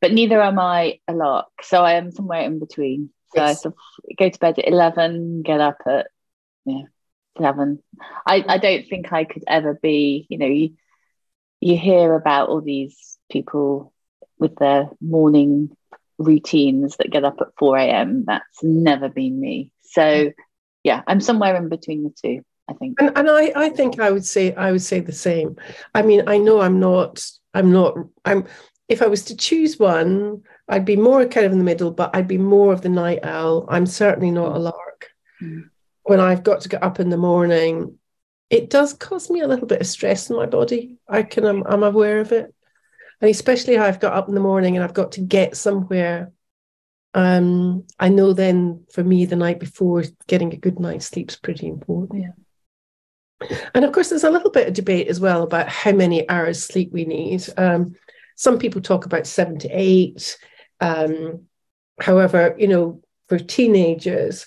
but 0.00 0.12
neither 0.12 0.40
am 0.40 0.58
I 0.58 1.00
a 1.08 1.12
lark. 1.12 1.48
So 1.62 1.82
I 1.82 1.94
am 1.94 2.10
somewhere 2.10 2.42
in 2.42 2.58
between. 2.58 3.10
So 3.34 3.42
yes. 3.42 3.50
I 3.50 3.54
sort 3.54 3.74
of 3.74 4.16
go 4.16 4.28
to 4.28 4.38
bed 4.38 4.58
at 4.58 4.68
11, 4.68 5.42
get 5.42 5.60
up 5.60 5.78
at 5.86 6.06
yeah, 6.64 6.82
11. 7.38 7.82
I, 8.26 8.44
I 8.48 8.58
don't 8.58 8.86
think 8.88 9.12
I 9.12 9.24
could 9.24 9.44
ever 9.46 9.74
be, 9.74 10.26
you 10.28 10.38
know, 10.38 10.46
you, 10.46 10.74
you 11.60 11.76
hear 11.76 12.14
about 12.14 12.48
all 12.48 12.60
these 12.60 13.18
people 13.30 13.92
with 14.38 14.56
their 14.56 14.88
morning 15.00 15.76
routines 16.18 16.96
that 16.96 17.10
get 17.10 17.24
up 17.24 17.40
at 17.40 17.48
4 17.58 17.76
a.m. 17.78 18.24
That's 18.26 18.62
never 18.62 19.08
been 19.08 19.38
me. 19.38 19.72
So 19.82 20.32
yeah, 20.82 21.02
I'm 21.06 21.20
somewhere 21.20 21.56
in 21.56 21.68
between 21.68 22.04
the 22.04 22.14
two. 22.22 22.42
I 22.68 22.72
think. 22.74 23.00
And, 23.00 23.12
and 23.16 23.30
I, 23.30 23.52
I 23.54 23.68
think 23.68 24.00
I 24.00 24.10
would 24.10 24.24
say 24.24 24.54
I 24.54 24.72
would 24.72 24.82
say 24.82 25.00
the 25.00 25.12
same. 25.12 25.56
I 25.94 26.02
mean, 26.02 26.22
I 26.26 26.38
know 26.38 26.60
I'm 26.60 26.80
not 26.80 27.24
I'm 27.52 27.72
not 27.72 27.94
I'm 28.24 28.46
if 28.88 29.02
I 29.02 29.06
was 29.06 29.24
to 29.26 29.36
choose 29.36 29.78
one, 29.78 30.42
I'd 30.68 30.84
be 30.84 30.96
more 30.96 31.24
kind 31.26 31.46
of 31.46 31.52
in 31.52 31.58
the 31.58 31.64
middle, 31.64 31.90
but 31.90 32.14
I'd 32.14 32.28
be 32.28 32.38
more 32.38 32.72
of 32.72 32.82
the 32.82 32.88
night 32.88 33.24
owl. 33.24 33.66
I'm 33.68 33.86
certainly 33.86 34.30
not 34.30 34.54
a 34.54 34.58
lark. 34.58 35.10
Mm. 35.42 35.70
When 36.02 36.20
I've 36.20 36.42
got 36.42 36.60
to 36.62 36.68
get 36.68 36.82
up 36.82 37.00
in 37.00 37.08
the 37.08 37.16
morning, 37.16 37.98
it 38.50 38.68
does 38.70 38.92
cause 38.92 39.30
me 39.30 39.40
a 39.40 39.48
little 39.48 39.66
bit 39.66 39.80
of 39.80 39.86
stress 39.86 40.28
in 40.28 40.36
my 40.36 40.46
body. 40.46 40.98
I 41.08 41.22
can, 41.22 41.46
I'm, 41.46 41.62
I'm 41.66 41.82
aware 41.82 42.20
of 42.20 42.32
it. 42.32 42.54
And 43.20 43.30
especially 43.30 43.78
I've 43.78 44.00
got 44.00 44.12
up 44.12 44.28
in 44.28 44.34
the 44.34 44.40
morning 44.40 44.76
and 44.76 44.84
I've 44.84 44.92
got 44.92 45.12
to 45.12 45.22
get 45.22 45.56
somewhere. 45.56 46.30
Um, 47.14 47.86
I 47.98 48.10
know 48.10 48.34
then 48.34 48.84
for 48.92 49.02
me, 49.02 49.24
the 49.24 49.36
night 49.36 49.60
before, 49.60 50.04
getting 50.26 50.52
a 50.52 50.58
good 50.58 50.78
night's 50.78 51.06
sleep 51.06 51.30
is 51.30 51.36
pretty 51.36 51.68
important. 51.68 52.22
Yeah. 52.22 52.32
And 53.74 53.84
of 53.84 53.92
course, 53.92 54.10
there's 54.10 54.24
a 54.24 54.30
little 54.30 54.50
bit 54.50 54.68
of 54.68 54.74
debate 54.74 55.08
as 55.08 55.20
well 55.20 55.42
about 55.42 55.68
how 55.68 55.92
many 55.92 56.28
hours 56.28 56.64
sleep 56.64 56.92
we 56.92 57.04
need. 57.04 57.44
Um, 57.56 57.94
some 58.36 58.58
people 58.58 58.80
talk 58.80 59.06
about 59.06 59.26
seven 59.26 59.58
to 59.60 59.68
eight. 59.70 60.38
Um, 60.80 61.44
however, 62.00 62.54
you 62.58 62.68
know, 62.68 63.02
for 63.28 63.38
teenagers, 63.38 64.46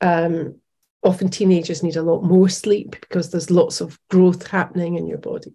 um, 0.00 0.56
often 1.02 1.28
teenagers 1.28 1.82
need 1.82 1.96
a 1.96 2.02
lot 2.02 2.22
more 2.22 2.48
sleep 2.48 2.92
because 3.00 3.30
there's 3.30 3.50
lots 3.50 3.80
of 3.80 3.98
growth 4.10 4.46
happening 4.46 4.96
in 4.96 5.06
your 5.06 5.18
body. 5.18 5.54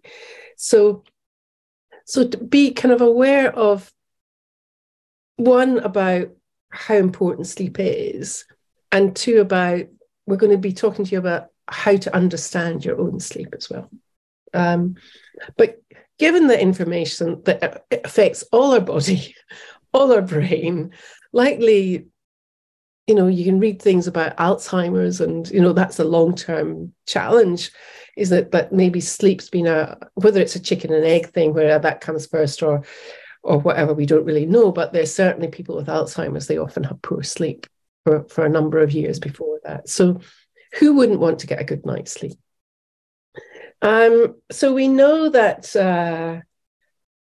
So, 0.56 1.04
so 2.04 2.26
to 2.28 2.36
be 2.38 2.72
kind 2.72 2.92
of 2.92 3.00
aware 3.00 3.54
of 3.54 3.92
one 5.36 5.78
about 5.78 6.30
how 6.70 6.94
important 6.94 7.46
sleep 7.46 7.76
is, 7.78 8.44
and 8.90 9.14
two 9.14 9.40
about 9.40 9.86
we're 10.26 10.36
going 10.36 10.52
to 10.52 10.58
be 10.58 10.72
talking 10.72 11.04
to 11.04 11.10
you 11.10 11.18
about 11.18 11.48
how 11.68 11.96
to 11.96 12.14
understand 12.14 12.84
your 12.84 13.00
own 13.00 13.20
sleep 13.20 13.54
as 13.56 13.68
well. 13.70 13.90
Um, 14.54 14.96
but 15.56 15.80
given 16.18 16.46
the 16.46 16.60
information 16.60 17.42
that 17.44 17.84
affects 17.90 18.42
all 18.52 18.72
our 18.72 18.80
body, 18.80 19.34
all 19.94 20.12
our 20.12 20.22
brain, 20.22 20.92
likely, 21.32 22.06
you 23.06 23.14
know, 23.14 23.26
you 23.26 23.44
can 23.44 23.60
read 23.60 23.80
things 23.80 24.06
about 24.06 24.36
Alzheimer's, 24.36 25.20
and 25.20 25.48
you 25.50 25.60
know 25.60 25.72
that's 25.72 25.98
a 25.98 26.04
long-term 26.04 26.92
challenge. 27.06 27.70
Is 28.16 28.30
that 28.30 28.50
that 28.50 28.72
maybe 28.72 29.00
sleep's 29.00 29.48
been 29.48 29.66
a 29.66 29.96
whether 30.14 30.40
it's 30.40 30.56
a 30.56 30.60
chicken 30.60 30.92
and 30.92 31.04
egg 31.04 31.28
thing 31.28 31.54
where 31.54 31.78
that 31.78 32.00
comes 32.00 32.26
first 32.26 32.62
or 32.62 32.82
or 33.42 33.58
whatever 33.58 33.94
we 33.94 34.06
don't 34.06 34.24
really 34.24 34.44
know. 34.44 34.72
But 34.72 34.92
there's 34.92 35.14
certainly 35.14 35.48
people 35.48 35.76
with 35.76 35.86
Alzheimer's 35.86 36.48
they 36.48 36.58
often 36.58 36.84
have 36.84 37.00
poor 37.00 37.22
sleep 37.22 37.66
for 38.04 38.24
for 38.24 38.44
a 38.44 38.50
number 38.50 38.78
of 38.80 38.92
years 38.92 39.18
before 39.18 39.60
that. 39.64 39.88
So 39.88 40.20
who 40.74 40.94
wouldn't 40.94 41.20
want 41.20 41.40
to 41.40 41.46
get 41.46 41.60
a 41.60 41.64
good 41.64 41.84
night's 41.84 42.12
sleep? 42.12 42.38
Um, 43.80 44.36
so 44.50 44.74
we 44.74 44.88
know 44.88 45.28
that 45.30 45.74
uh, 45.76 46.40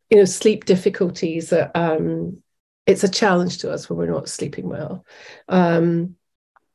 you 0.10 0.18
know 0.18 0.26
sleep 0.26 0.66
difficulties. 0.66 1.54
Uh, 1.54 1.70
um, 1.76 2.42
it's 2.86 3.04
a 3.04 3.10
challenge 3.10 3.60
to 3.60 3.72
us 3.72 3.90
when 3.90 4.00
we're 4.00 4.12
not 4.12 4.30
sleeping 4.30 4.70
well. 4.70 5.06
Um, 5.50 6.16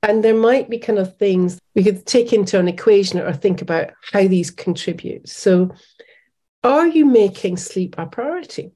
and 0.03 0.23
there 0.23 0.35
might 0.35 0.69
be 0.69 0.79
kind 0.79 0.99
of 0.99 1.17
things 1.17 1.59
we 1.75 1.85
could 1.85 2.05
take 2.05 2.33
into 2.33 2.59
an 2.59 2.69
equation 2.69 3.21
or 3.21 3.33
think 3.33 3.63
about 3.63 3.91
how 4.13 4.27
these 4.27 4.51
contribute. 4.51 5.29
So, 5.29 5.71
are 6.65 6.87
you 6.87 7.07
making 7.07 7.57
sleep 7.57 7.95
a 7.99 8.07
priority? 8.07 8.73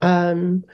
Um, 0.00 0.64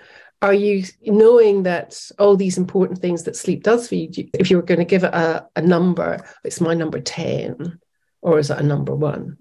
are 0.42 0.54
you 0.54 0.84
knowing 1.02 1.64
that 1.64 2.10
all 2.18 2.36
these 2.36 2.56
important 2.56 3.00
things 3.00 3.24
that 3.24 3.36
sleep 3.36 3.62
does 3.62 3.88
for 3.88 3.94
you? 3.94 4.10
If 4.34 4.50
you 4.50 4.56
were 4.56 4.62
going 4.62 4.78
to 4.78 4.84
give 4.84 5.04
it 5.04 5.12
a, 5.12 5.46
a 5.56 5.62
number, 5.62 6.24
it's 6.44 6.60
my 6.60 6.74
number 6.74 7.00
10 7.00 7.78
or 8.22 8.38
is 8.38 8.48
that 8.48 8.60
a 8.60 8.66
number 8.66 8.94
one? 8.94 9.38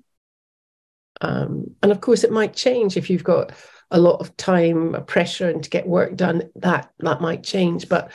Um, 1.22 1.76
and 1.82 1.92
of 1.92 2.02
course, 2.02 2.24
it 2.24 2.32
might 2.32 2.54
change 2.54 2.98
if 2.98 3.10
you've 3.10 3.24
got 3.24 3.52
a 3.92 4.00
lot 4.00 4.20
of 4.22 4.36
time, 4.38 5.04
pressure, 5.06 5.50
and 5.50 5.64
to 5.64 5.70
get 5.70 5.88
work 5.88 6.16
done. 6.16 6.50
That 6.56 6.92
that 7.00 7.22
might 7.22 7.44
change, 7.44 7.90
but 7.90 8.12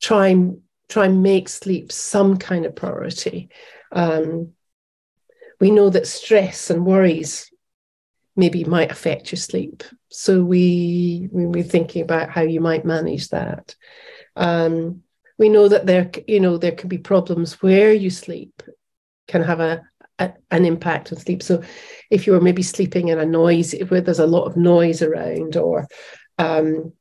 try 0.00 0.28
and 0.28 0.60
try 0.88 1.06
and 1.06 1.22
make 1.22 1.48
sleep 1.48 1.90
some 1.90 2.36
kind 2.36 2.66
of 2.66 2.76
priority. 2.76 3.48
Um, 3.90 4.52
we 5.60 5.70
know 5.70 5.90
that 5.90 6.06
stress 6.06 6.70
and 6.70 6.84
worries 6.84 7.51
maybe 8.36 8.64
might 8.64 8.90
affect 8.90 9.30
your 9.32 9.38
sleep, 9.38 9.82
so 10.08 10.42
we 10.42 11.28
we're 11.30 11.62
thinking 11.62 12.02
about 12.02 12.30
how 12.30 12.42
you 12.42 12.60
might 12.60 12.84
manage 12.84 13.28
that. 13.28 13.74
Um, 14.36 15.02
we 15.38 15.48
know 15.48 15.68
that 15.68 15.86
there, 15.86 16.10
you 16.26 16.40
know, 16.40 16.56
there 16.56 16.72
can 16.72 16.88
be 16.88 16.98
problems 16.98 17.62
where 17.62 17.92
you 17.92 18.10
sleep 18.10 18.62
can 19.28 19.42
have 19.42 19.60
a, 19.60 19.82
a, 20.18 20.32
an 20.50 20.64
impact 20.64 21.12
on 21.12 21.18
sleep. 21.18 21.42
So 21.42 21.62
if 22.10 22.26
you're 22.26 22.40
maybe 22.40 22.62
sleeping 22.62 23.08
in 23.08 23.18
a 23.18 23.26
noise 23.26 23.74
where 23.88 24.00
there's 24.00 24.18
a 24.18 24.26
lot 24.26 24.44
of 24.44 24.56
noise 24.56 25.02
around, 25.02 25.56
or 25.56 25.86
um, 26.38 26.92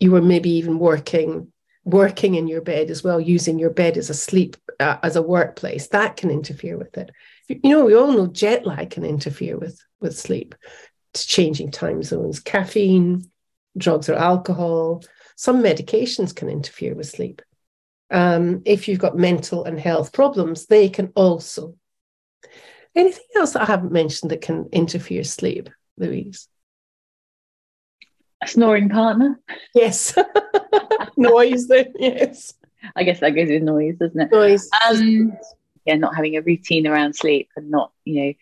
you 0.00 0.10
were 0.10 0.22
maybe 0.22 0.50
even 0.50 0.78
working 0.78 1.52
working 1.84 2.36
in 2.36 2.46
your 2.46 2.60
bed 2.60 2.90
as 2.90 3.02
well, 3.02 3.20
using 3.20 3.58
your 3.58 3.70
bed 3.70 3.96
as 3.96 4.08
a 4.08 4.14
sleep 4.14 4.56
uh, 4.78 4.98
as 5.02 5.16
a 5.16 5.22
workplace, 5.22 5.88
that 5.88 6.16
can 6.16 6.30
interfere 6.30 6.78
with 6.78 6.96
it. 6.96 7.10
You 7.48 7.70
know, 7.70 7.84
we 7.84 7.94
all 7.94 8.12
know 8.12 8.28
jet 8.28 8.64
lag 8.64 8.90
can 8.90 9.04
interfere 9.04 9.58
with 9.58 9.80
with 10.02 10.18
sleep. 10.18 10.54
to 11.14 11.26
changing 11.26 11.70
time 11.70 12.02
zones, 12.02 12.40
caffeine, 12.40 13.30
drugs 13.76 14.08
or 14.08 14.14
alcohol. 14.14 15.02
Some 15.36 15.62
medications 15.62 16.34
can 16.34 16.48
interfere 16.48 16.94
with 16.94 17.08
sleep. 17.08 17.42
Um, 18.10 18.62
if 18.64 18.88
you've 18.88 18.98
got 18.98 19.16
mental 19.16 19.64
and 19.64 19.80
health 19.80 20.12
problems, 20.12 20.66
they 20.66 20.88
can 20.88 21.12
also. 21.14 21.76
Anything 22.94 23.24
else 23.36 23.52
that 23.52 23.62
I 23.62 23.66
haven't 23.66 23.92
mentioned 23.92 24.30
that 24.30 24.42
can 24.42 24.68
interfere 24.70 25.20
with 25.20 25.28
sleep, 25.28 25.70
Louise? 25.96 26.48
A 28.42 28.46
snoring 28.46 28.90
partner? 28.90 29.40
Yes. 29.74 30.14
noise, 31.16 31.68
then, 31.68 31.94
yes. 31.98 32.52
I 32.94 33.04
guess 33.04 33.20
that 33.20 33.30
goes 33.30 33.48
with 33.48 33.62
noise, 33.62 33.96
doesn't 33.96 34.20
it? 34.20 34.32
Noise. 34.32 34.68
Um, 34.86 35.38
yeah, 35.86 35.96
not 35.96 36.14
having 36.14 36.36
a 36.36 36.42
routine 36.42 36.86
around 36.86 37.14
sleep 37.14 37.48
and 37.56 37.70
not, 37.70 37.92
you 38.04 38.22
know, 38.22 38.32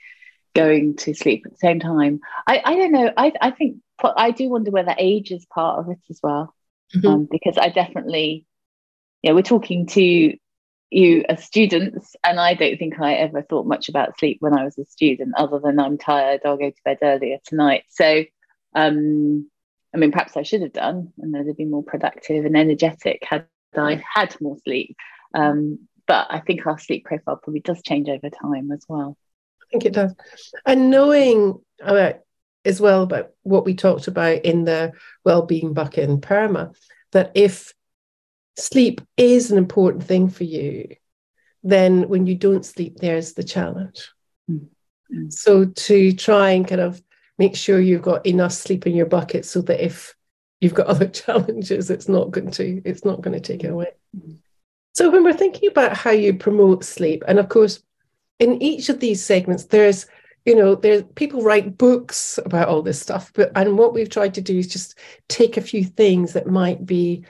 going 0.54 0.96
to 0.96 1.14
sleep 1.14 1.44
at 1.46 1.52
the 1.52 1.58
same 1.58 1.80
time. 1.80 2.20
I, 2.46 2.62
I 2.64 2.76
don't 2.76 2.92
know. 2.92 3.12
I, 3.16 3.32
I 3.40 3.50
think 3.50 3.76
I 4.16 4.30
do 4.30 4.48
wonder 4.48 4.70
whether 4.70 4.94
age 4.98 5.30
is 5.30 5.44
part 5.46 5.78
of 5.78 5.90
it 5.90 5.98
as 6.08 6.20
well, 6.22 6.54
mm-hmm. 6.94 7.06
um, 7.06 7.28
because 7.30 7.58
I 7.58 7.68
definitely, 7.68 8.46
yeah, 9.22 9.32
we're 9.32 9.42
talking 9.42 9.86
to 9.88 10.34
you 10.90 11.24
as 11.28 11.44
students, 11.44 12.16
and 12.24 12.40
I 12.40 12.54
don't 12.54 12.78
think 12.78 13.00
I 13.00 13.14
ever 13.14 13.42
thought 13.42 13.66
much 13.66 13.88
about 13.88 14.18
sleep 14.18 14.38
when 14.40 14.58
I 14.58 14.64
was 14.64 14.76
a 14.78 14.84
student, 14.86 15.34
other 15.36 15.60
than 15.60 15.78
I'm 15.78 15.98
tired, 15.98 16.40
I'll 16.44 16.56
go 16.56 16.70
to 16.70 16.82
bed 16.84 16.98
earlier 17.02 17.38
tonight. 17.44 17.84
So, 17.88 18.24
um, 18.74 19.48
I 19.94 19.98
mean, 19.98 20.12
perhaps 20.12 20.36
I 20.36 20.42
should 20.42 20.62
have 20.62 20.72
done, 20.72 21.12
and 21.18 21.36
I'd 21.36 21.46
have 21.46 21.56
been 21.56 21.70
more 21.70 21.84
productive 21.84 22.44
and 22.44 22.56
energetic 22.56 23.24
had 23.28 23.46
I 23.76 24.02
had 24.14 24.34
more 24.40 24.56
sleep. 24.64 24.96
Um, 25.32 25.86
but 26.08 26.26
I 26.28 26.40
think 26.40 26.66
our 26.66 26.78
sleep 26.78 27.04
profile 27.04 27.36
probably 27.36 27.60
does 27.60 27.82
change 27.82 28.08
over 28.08 28.30
time 28.30 28.72
as 28.72 28.84
well. 28.88 29.16
Think 29.70 29.84
it 29.84 29.92
does. 29.92 30.14
And 30.66 30.90
knowing 30.90 31.60
about 31.80 32.20
as 32.64 32.80
well 32.80 33.02
about 33.02 33.30
what 33.42 33.64
we 33.64 33.74
talked 33.74 34.06
about 34.06 34.44
in 34.44 34.64
the 34.64 34.92
well-being 35.24 35.72
bucket 35.72 36.08
in 36.08 36.20
PERMA, 36.20 36.74
that 37.12 37.32
if 37.34 37.74
sleep 38.56 39.00
is 39.16 39.50
an 39.50 39.58
important 39.58 40.04
thing 40.04 40.28
for 40.28 40.44
you, 40.44 40.96
then 41.62 42.08
when 42.08 42.26
you 42.26 42.34
don't 42.34 42.64
sleep, 42.64 42.96
there's 42.96 43.32
the 43.32 43.44
challenge. 43.44 44.10
Mm-hmm. 44.50 45.30
So 45.30 45.64
to 45.64 46.12
try 46.12 46.50
and 46.50 46.66
kind 46.66 46.80
of 46.80 47.02
make 47.38 47.56
sure 47.56 47.80
you've 47.80 48.02
got 48.02 48.26
enough 48.26 48.52
sleep 48.52 48.86
in 48.86 48.94
your 48.94 49.06
bucket 49.06 49.44
so 49.44 49.62
that 49.62 49.84
if 49.84 50.14
you've 50.60 50.74
got 50.74 50.86
other 50.88 51.08
challenges, 51.08 51.90
it's 51.90 52.08
not 52.08 52.30
going 52.30 52.50
to 52.52 52.82
it's 52.84 53.04
not 53.04 53.20
going 53.20 53.34
to 53.34 53.40
take 53.40 53.64
it 53.64 53.70
away. 53.70 53.92
So 54.92 55.10
when 55.10 55.24
we're 55.24 55.32
thinking 55.32 55.70
about 55.70 55.96
how 55.96 56.10
you 56.10 56.34
promote 56.34 56.84
sleep, 56.84 57.22
and 57.26 57.38
of 57.38 57.48
course, 57.48 57.82
in 58.40 58.60
each 58.62 58.88
of 58.88 58.98
these 58.98 59.24
segments, 59.24 59.66
there's 59.66 60.06
you 60.44 60.54
know 60.54 60.74
there's 60.74 61.02
people 61.14 61.42
write 61.42 61.76
books 61.76 62.38
about 62.44 62.68
all 62.68 62.82
this 62.82 63.00
stuff 63.00 63.30
but 63.34 63.52
and 63.54 63.76
what 63.76 63.92
we've 63.92 64.08
tried 64.08 64.34
to 64.34 64.40
do 64.40 64.58
is 64.58 64.66
just 64.66 64.98
take 65.28 65.56
a 65.56 65.62
few 65.62 65.84
things 65.84 66.32
that 66.32 66.46
might 66.46 66.84
be 66.84 67.24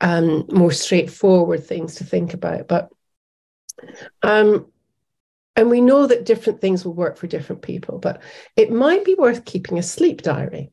um, 0.00 0.46
more 0.50 0.72
straightforward 0.72 1.64
things 1.64 1.96
to 1.96 2.04
think 2.04 2.32
about 2.32 2.66
but 2.66 2.88
um, 4.22 4.66
and 5.54 5.68
we 5.68 5.82
know 5.82 6.06
that 6.06 6.24
different 6.24 6.60
things 6.60 6.84
will 6.84 6.94
work 6.94 7.18
for 7.18 7.26
different 7.26 7.60
people 7.60 7.98
but 7.98 8.22
it 8.56 8.72
might 8.72 9.04
be 9.04 9.14
worth 9.14 9.44
keeping 9.44 9.78
a 9.78 9.82
sleep 9.82 10.22
diary 10.22 10.72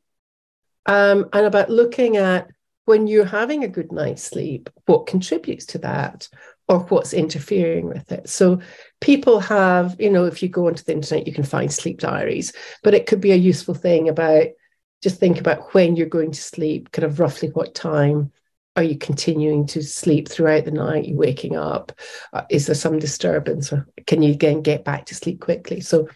um, 0.86 1.28
and 1.34 1.46
about 1.46 1.70
looking 1.70 2.16
at 2.16 2.48
when 2.86 3.08
you're 3.08 3.26
having 3.26 3.66
a 3.66 3.68
good 3.68 3.92
night's 3.92 4.24
sleep 4.24 4.70
what 4.86 5.06
contributes 5.06 5.66
to 5.66 5.80
that 5.80 6.30
or 6.68 6.80
what's 6.80 7.14
interfering 7.14 7.88
with 7.88 8.12
it. 8.12 8.28
So 8.28 8.60
people 9.00 9.40
have, 9.40 9.96
you 10.00 10.10
know, 10.10 10.26
if 10.26 10.44
you 10.44 10.50
go 10.50 10.68
onto 10.68 10.84
the 10.84 10.94
internet, 10.94 11.26
you 11.26 11.34
can 11.34 11.44
find 11.44 11.72
sleep 11.72 12.00
diaries, 12.00 12.52
but 12.84 12.94
it 12.94 13.06
could 13.06 13.22
be 13.22 13.32
a 13.32 13.36
useful 13.36 13.74
thing 13.74 14.10
about 14.10 14.48
just 15.04 15.20
think 15.20 15.40
about 15.40 15.74
when 15.74 15.96
you're 15.96 16.08
going 16.08 16.32
to 16.32 16.42
sleep, 16.42 16.92
kind 16.92 17.06
of 17.06 17.20
roughly 17.20 17.50
what 17.50 17.76
time 17.76 18.32
are 18.76 18.84
you 18.84 18.98
continuing 18.98 19.66
to 19.68 19.82
sleep 19.82 20.28
throughout 20.28 20.66
the 20.66 20.72
night? 20.72 21.06
Are 21.06 21.10
you 21.10 21.16
waking 21.16 21.56
up? 21.56 21.92
Uh, 22.34 22.44
is 22.50 22.66
there 22.66 22.76
some 22.76 23.00
disturbance? 23.00 23.72
Or 23.72 23.88
can 24.06 24.22
you 24.22 24.32
again 24.32 24.62
get 24.62 24.84
back 24.84 25.06
to 25.06 25.16
sleep 25.16 25.40
quickly? 25.40 25.82
So 25.82 26.10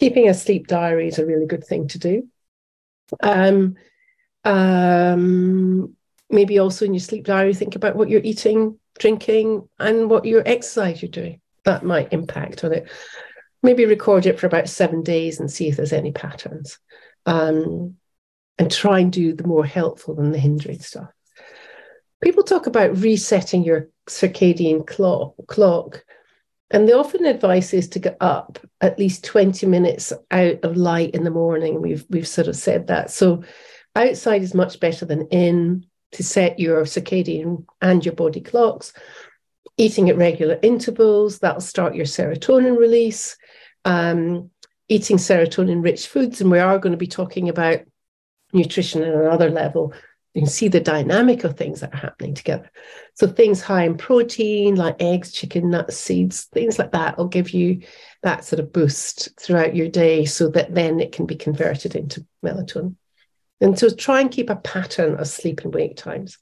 keeping 0.00 0.28
a 0.28 0.34
sleep 0.34 0.66
diary 0.66 1.08
is 1.08 1.18
a 1.18 1.26
really 1.26 1.46
good 1.46 1.64
thing 1.64 1.88
to 1.88 1.98
do. 1.98 2.28
Um, 3.22 3.76
um, 4.44 5.94
maybe 6.28 6.58
also 6.58 6.84
in 6.84 6.94
your 6.94 7.00
sleep 7.00 7.24
diary, 7.24 7.54
think 7.54 7.76
about 7.76 7.96
what 7.96 8.08
you're 8.08 8.20
eating 8.22 8.78
drinking, 8.98 9.68
and 9.78 10.10
what 10.10 10.24
your 10.24 10.42
exercise 10.46 11.02
you're 11.02 11.10
doing. 11.10 11.40
That 11.64 11.84
might 11.84 12.12
impact 12.12 12.64
on 12.64 12.72
it. 12.72 12.90
Maybe 13.62 13.84
record 13.84 14.26
it 14.26 14.40
for 14.40 14.46
about 14.46 14.68
seven 14.68 15.02
days 15.02 15.38
and 15.38 15.50
see 15.50 15.68
if 15.68 15.76
there's 15.76 15.92
any 15.92 16.12
patterns. 16.12 16.78
Um, 17.26 17.96
and 18.58 18.70
try 18.70 18.98
and 18.98 19.12
do 19.12 19.32
the 19.32 19.46
more 19.46 19.64
helpful 19.64 20.14
than 20.14 20.32
the 20.32 20.38
hindering 20.38 20.80
stuff. 20.80 21.08
People 22.22 22.42
talk 22.42 22.66
about 22.66 22.98
resetting 22.98 23.64
your 23.64 23.88
circadian 24.08 24.86
clock, 24.86 25.34
clock 25.46 26.04
and 26.72 26.88
the 26.88 26.98
often 26.98 27.26
advice 27.26 27.74
is 27.74 27.88
to 27.90 27.98
get 27.98 28.16
up 28.20 28.58
at 28.80 28.98
least 28.98 29.24
20 29.24 29.66
minutes 29.66 30.12
out 30.30 30.64
of 30.64 30.76
light 30.76 31.10
in 31.10 31.22
the 31.22 31.30
morning. 31.30 31.82
We've 31.82 32.04
we've 32.08 32.26
sort 32.26 32.48
of 32.48 32.56
said 32.56 32.86
that. 32.86 33.10
So 33.10 33.44
outside 33.94 34.42
is 34.42 34.54
much 34.54 34.80
better 34.80 35.04
than 35.04 35.28
in 35.28 35.84
to 36.12 36.22
set 36.22 36.58
your 36.58 36.82
circadian 36.82 37.64
and 37.80 38.04
your 38.04 38.14
body 38.14 38.40
clocks. 38.40 38.92
Eating 39.76 40.10
at 40.10 40.16
regular 40.16 40.58
intervals, 40.62 41.38
that'll 41.38 41.60
start 41.60 41.94
your 41.94 42.06
serotonin 42.06 42.78
release. 42.78 43.36
Um, 43.84 44.50
eating 44.88 45.16
serotonin 45.16 45.82
rich 45.82 46.06
foods, 46.06 46.40
and 46.40 46.50
we 46.50 46.58
are 46.58 46.78
going 46.78 46.92
to 46.92 46.98
be 46.98 47.06
talking 47.06 47.48
about 47.48 47.80
nutrition 48.52 49.02
at 49.02 49.14
another 49.14 49.50
level. 49.50 49.94
You 50.34 50.42
can 50.42 50.50
see 50.50 50.68
the 50.68 50.80
dynamic 50.80 51.44
of 51.44 51.56
things 51.56 51.80
that 51.80 51.94
are 51.94 51.98
happening 51.98 52.34
together. 52.34 52.70
So, 53.14 53.26
things 53.26 53.60
high 53.60 53.84
in 53.84 53.96
protein, 53.96 54.76
like 54.76 54.96
eggs, 55.00 55.32
chicken, 55.32 55.70
nuts, 55.70 55.96
seeds, 55.96 56.44
things 56.44 56.78
like 56.78 56.92
that, 56.92 57.18
will 57.18 57.28
give 57.28 57.50
you 57.50 57.82
that 58.22 58.44
sort 58.44 58.60
of 58.60 58.72
boost 58.72 59.28
throughout 59.38 59.76
your 59.76 59.88
day 59.88 60.24
so 60.24 60.48
that 60.50 60.74
then 60.74 61.00
it 61.00 61.12
can 61.12 61.26
be 61.26 61.36
converted 61.36 61.96
into 61.96 62.26
melatonin. 62.44 62.96
And 63.62 63.78
so 63.78 63.88
try 63.88 64.20
and 64.20 64.30
keep 64.30 64.50
a 64.50 64.56
pattern 64.56 65.14
of 65.20 65.28
sleep 65.28 65.60
and 65.60 65.72
wake 65.72 65.96
times. 65.96 66.36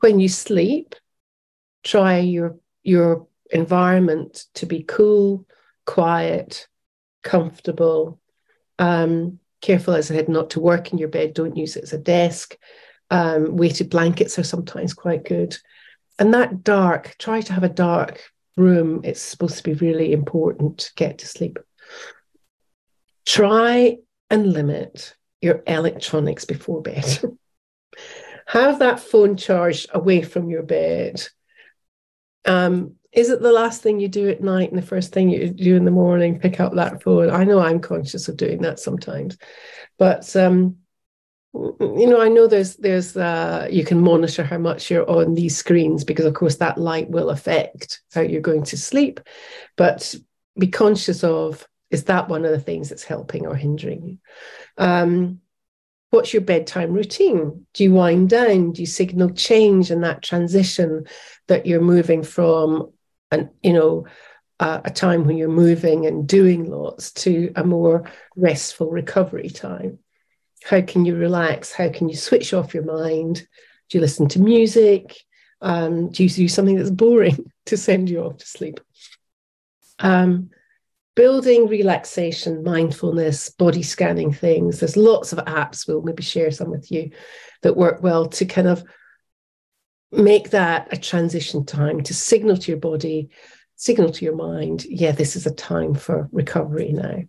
When 0.00 0.20
you 0.20 0.28
sleep, 0.28 0.94
try 1.82 2.18
your 2.18 2.58
your 2.82 3.26
environment 3.50 4.44
to 4.54 4.66
be 4.66 4.84
cool, 4.86 5.46
quiet, 5.86 6.68
comfortable. 7.22 8.20
Um, 8.78 9.40
careful, 9.62 9.94
as 9.94 10.10
I 10.10 10.16
said, 10.16 10.28
not 10.28 10.50
to 10.50 10.60
work 10.60 10.92
in 10.92 10.98
your 10.98 11.08
bed. 11.08 11.32
Don't 11.32 11.56
use 11.56 11.74
it 11.74 11.84
as 11.84 11.94
a 11.94 11.98
desk. 11.98 12.54
Um, 13.10 13.56
weighted 13.56 13.88
blankets 13.88 14.38
are 14.38 14.44
sometimes 14.44 14.92
quite 14.92 15.24
good. 15.24 15.56
And 16.18 16.34
that 16.34 16.62
dark, 16.62 17.16
try 17.18 17.40
to 17.40 17.52
have 17.54 17.64
a 17.64 17.68
dark 17.70 18.22
room. 18.58 19.00
It's 19.04 19.22
supposed 19.22 19.56
to 19.56 19.62
be 19.62 19.72
really 19.72 20.12
important 20.12 20.78
to 20.78 20.94
get 20.96 21.18
to 21.18 21.26
sleep. 21.26 21.58
Try 23.24 23.96
and 24.28 24.52
limit 24.52 25.15
your 25.40 25.62
electronics 25.66 26.44
before 26.44 26.82
bed. 26.82 27.20
Have 28.46 28.78
that 28.78 29.00
phone 29.00 29.36
charged 29.36 29.88
away 29.92 30.22
from 30.22 30.48
your 30.50 30.62
bed. 30.62 31.26
Um, 32.44 32.94
is 33.12 33.30
it 33.30 33.40
the 33.40 33.52
last 33.52 33.82
thing 33.82 33.98
you 33.98 34.08
do 34.08 34.28
at 34.28 34.42
night 34.42 34.70
and 34.70 34.80
the 34.80 34.86
first 34.86 35.12
thing 35.12 35.30
you 35.30 35.50
do 35.50 35.74
in 35.74 35.84
the 35.84 35.90
morning? 35.90 36.38
Pick 36.38 36.60
up 36.60 36.74
that 36.74 37.02
phone. 37.02 37.30
I 37.30 37.44
know 37.44 37.58
I'm 37.58 37.80
conscious 37.80 38.28
of 38.28 38.36
doing 38.36 38.62
that 38.62 38.78
sometimes, 38.78 39.36
but 39.98 40.36
um, 40.36 40.76
you 41.54 42.06
know, 42.06 42.20
I 42.20 42.28
know 42.28 42.46
there's 42.46 42.76
there's 42.76 43.16
uh, 43.16 43.66
you 43.70 43.84
can 43.84 44.00
monitor 44.00 44.44
how 44.44 44.58
much 44.58 44.90
you're 44.90 45.08
on 45.08 45.34
these 45.34 45.56
screens 45.56 46.04
because 46.04 46.26
of 46.26 46.34
course 46.34 46.56
that 46.56 46.78
light 46.78 47.08
will 47.08 47.30
affect 47.30 48.02
how 48.12 48.20
you're 48.20 48.42
going 48.42 48.64
to 48.64 48.76
sleep, 48.76 49.20
but 49.76 50.14
be 50.58 50.68
conscious 50.68 51.24
of 51.24 51.66
is 51.90 52.04
that 52.04 52.28
one 52.28 52.44
of 52.44 52.50
the 52.50 52.60
things 52.60 52.88
that's 52.88 53.04
helping 53.04 53.46
or 53.46 53.54
hindering 53.54 54.06
you? 54.06 54.18
Um, 54.76 55.40
what's 56.10 56.32
your 56.32 56.42
bedtime 56.42 56.92
routine? 56.92 57.66
Do 57.74 57.84
you 57.84 57.92
wind 57.92 58.30
down? 58.30 58.72
Do 58.72 58.82
you 58.82 58.86
signal 58.86 59.30
change 59.30 59.90
in 59.90 60.00
that 60.02 60.22
transition 60.22 61.06
that 61.48 61.66
you're 61.66 61.80
moving 61.80 62.22
from 62.22 62.92
an, 63.30 63.50
you 63.62 63.72
know, 63.72 64.06
uh, 64.58 64.80
a 64.84 64.90
time 64.90 65.24
when 65.24 65.36
you're 65.36 65.48
moving 65.48 66.06
and 66.06 66.26
doing 66.26 66.70
lots 66.70 67.12
to 67.12 67.52
a 67.56 67.64
more 67.64 68.10
restful 68.34 68.90
recovery 68.90 69.50
time? 69.50 69.98
How 70.64 70.80
can 70.80 71.04
you 71.04 71.14
relax? 71.14 71.72
How 71.72 71.90
can 71.90 72.08
you 72.08 72.16
switch 72.16 72.52
off 72.52 72.74
your 72.74 72.84
mind? 72.84 73.46
Do 73.88 73.98
you 73.98 74.00
listen 74.00 74.28
to 74.28 74.40
music? 74.40 75.16
Um, 75.60 76.10
do 76.10 76.24
you 76.24 76.30
do 76.30 76.48
something 76.48 76.76
that's 76.76 76.90
boring 76.90 77.52
to 77.66 77.76
send 77.76 78.10
you 78.10 78.24
off 78.24 78.38
to 78.38 78.46
sleep? 78.46 78.80
Um, 79.98 80.50
building 81.16 81.66
relaxation, 81.66 82.62
mindfulness, 82.62 83.48
body 83.50 83.82
scanning 83.82 84.32
things. 84.32 84.78
There's 84.78 84.96
lots 84.96 85.32
of 85.32 85.38
apps, 85.40 85.88
we'll 85.88 86.02
maybe 86.02 86.22
share 86.22 86.50
some 86.52 86.70
with 86.70 86.92
you 86.92 87.10
that 87.62 87.76
work 87.76 88.02
well 88.02 88.26
to 88.26 88.44
kind 88.44 88.68
of 88.68 88.84
make 90.12 90.50
that 90.50 90.92
a 90.92 90.96
transition 90.96 91.64
time 91.64 92.02
to 92.02 92.14
signal 92.14 92.56
to 92.58 92.70
your 92.70 92.78
body, 92.78 93.30
signal 93.76 94.10
to 94.10 94.24
your 94.24 94.36
mind, 94.36 94.84
yeah, 94.84 95.12
this 95.12 95.36
is 95.36 95.46
a 95.46 95.54
time 95.54 95.94
for 95.94 96.28
recovery 96.32 96.92
now. 96.92 97.22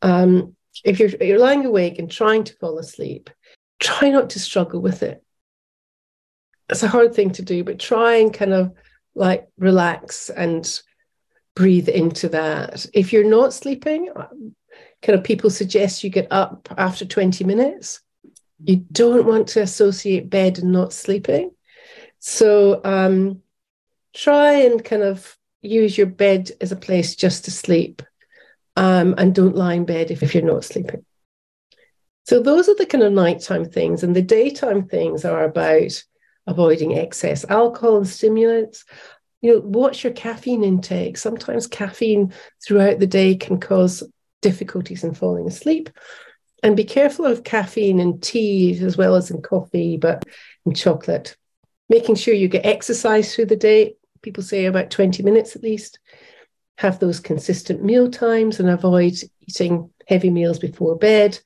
Um, 0.00 0.56
if 0.84 1.00
you're, 1.00 1.10
you're 1.20 1.40
lying 1.40 1.66
awake 1.66 1.98
and 1.98 2.10
trying 2.10 2.44
to 2.44 2.54
fall 2.54 2.78
asleep, 2.78 3.30
try 3.80 4.10
not 4.10 4.30
to 4.30 4.40
struggle 4.40 4.80
with 4.80 5.02
it. 5.02 5.22
It's 6.70 6.82
a 6.82 6.88
hard 6.88 7.14
thing 7.14 7.30
to 7.32 7.42
do, 7.42 7.64
but 7.64 7.80
try 7.80 8.16
and 8.16 8.32
kind 8.32 8.52
of 8.52 8.72
like 9.14 9.48
relax 9.58 10.30
and 10.30 10.80
breathe 11.58 11.88
into 11.88 12.28
that. 12.28 12.86
If 12.94 13.12
you're 13.12 13.28
not 13.28 13.52
sleeping, 13.52 14.10
kind 14.14 15.18
of 15.18 15.24
people 15.24 15.50
suggest 15.50 16.04
you 16.04 16.08
get 16.08 16.28
up 16.30 16.68
after 16.78 17.04
20 17.04 17.42
minutes. 17.42 18.00
You 18.64 18.76
don't 18.92 19.26
want 19.26 19.48
to 19.48 19.62
associate 19.62 20.30
bed 20.30 20.58
and 20.58 20.70
not 20.70 20.92
sleeping. 20.92 21.50
So 22.20 22.80
um, 22.84 23.42
try 24.14 24.52
and 24.52 24.84
kind 24.84 25.02
of 25.02 25.36
use 25.60 25.98
your 25.98 26.06
bed 26.06 26.52
as 26.60 26.70
a 26.70 26.76
place 26.76 27.16
just 27.16 27.46
to 27.46 27.50
sleep 27.50 28.02
um, 28.76 29.16
and 29.18 29.34
don't 29.34 29.56
lie 29.56 29.74
in 29.74 29.84
bed 29.84 30.12
if, 30.12 30.22
if 30.22 30.36
you're 30.36 30.44
not 30.44 30.64
sleeping. 30.64 31.04
So 32.26 32.40
those 32.40 32.68
are 32.68 32.76
the 32.76 32.86
kind 32.86 33.02
of 33.02 33.12
nighttime 33.12 33.64
things. 33.64 34.04
And 34.04 34.14
the 34.14 34.22
daytime 34.22 34.86
things 34.86 35.24
are 35.24 35.42
about 35.42 36.04
avoiding 36.46 36.96
excess 36.96 37.44
alcohol 37.48 37.96
and 37.96 38.06
stimulants. 38.06 38.84
You 39.40 39.54
know, 39.54 39.60
watch 39.60 40.02
your 40.02 40.12
caffeine 40.12 40.64
intake. 40.64 41.16
Sometimes 41.16 41.66
caffeine 41.66 42.32
throughout 42.64 42.98
the 42.98 43.06
day 43.06 43.36
can 43.36 43.60
cause 43.60 44.02
difficulties 44.42 45.04
in 45.04 45.14
falling 45.14 45.46
asleep. 45.46 45.90
And 46.62 46.76
be 46.76 46.84
careful 46.84 47.24
of 47.24 47.44
caffeine 47.44 48.00
in 48.00 48.20
tea 48.20 48.78
as 48.82 48.96
well 48.96 49.14
as 49.14 49.30
in 49.30 49.42
coffee, 49.42 49.96
but 49.96 50.24
in 50.66 50.74
chocolate. 50.74 51.36
Making 51.88 52.16
sure 52.16 52.34
you 52.34 52.48
get 52.48 52.66
exercise 52.66 53.34
through 53.34 53.46
the 53.46 53.56
day. 53.56 53.94
People 54.22 54.42
say 54.42 54.64
about 54.66 54.90
20 54.90 55.22
minutes 55.22 55.54
at 55.54 55.62
least. 55.62 56.00
Have 56.78 56.98
those 56.98 57.20
consistent 57.20 57.84
meal 57.84 58.10
times 58.10 58.58
and 58.58 58.68
avoid 58.68 59.14
eating 59.40 59.90
heavy 60.06 60.30
meals 60.30 60.58
before 60.58 60.96
bed. 60.96 61.38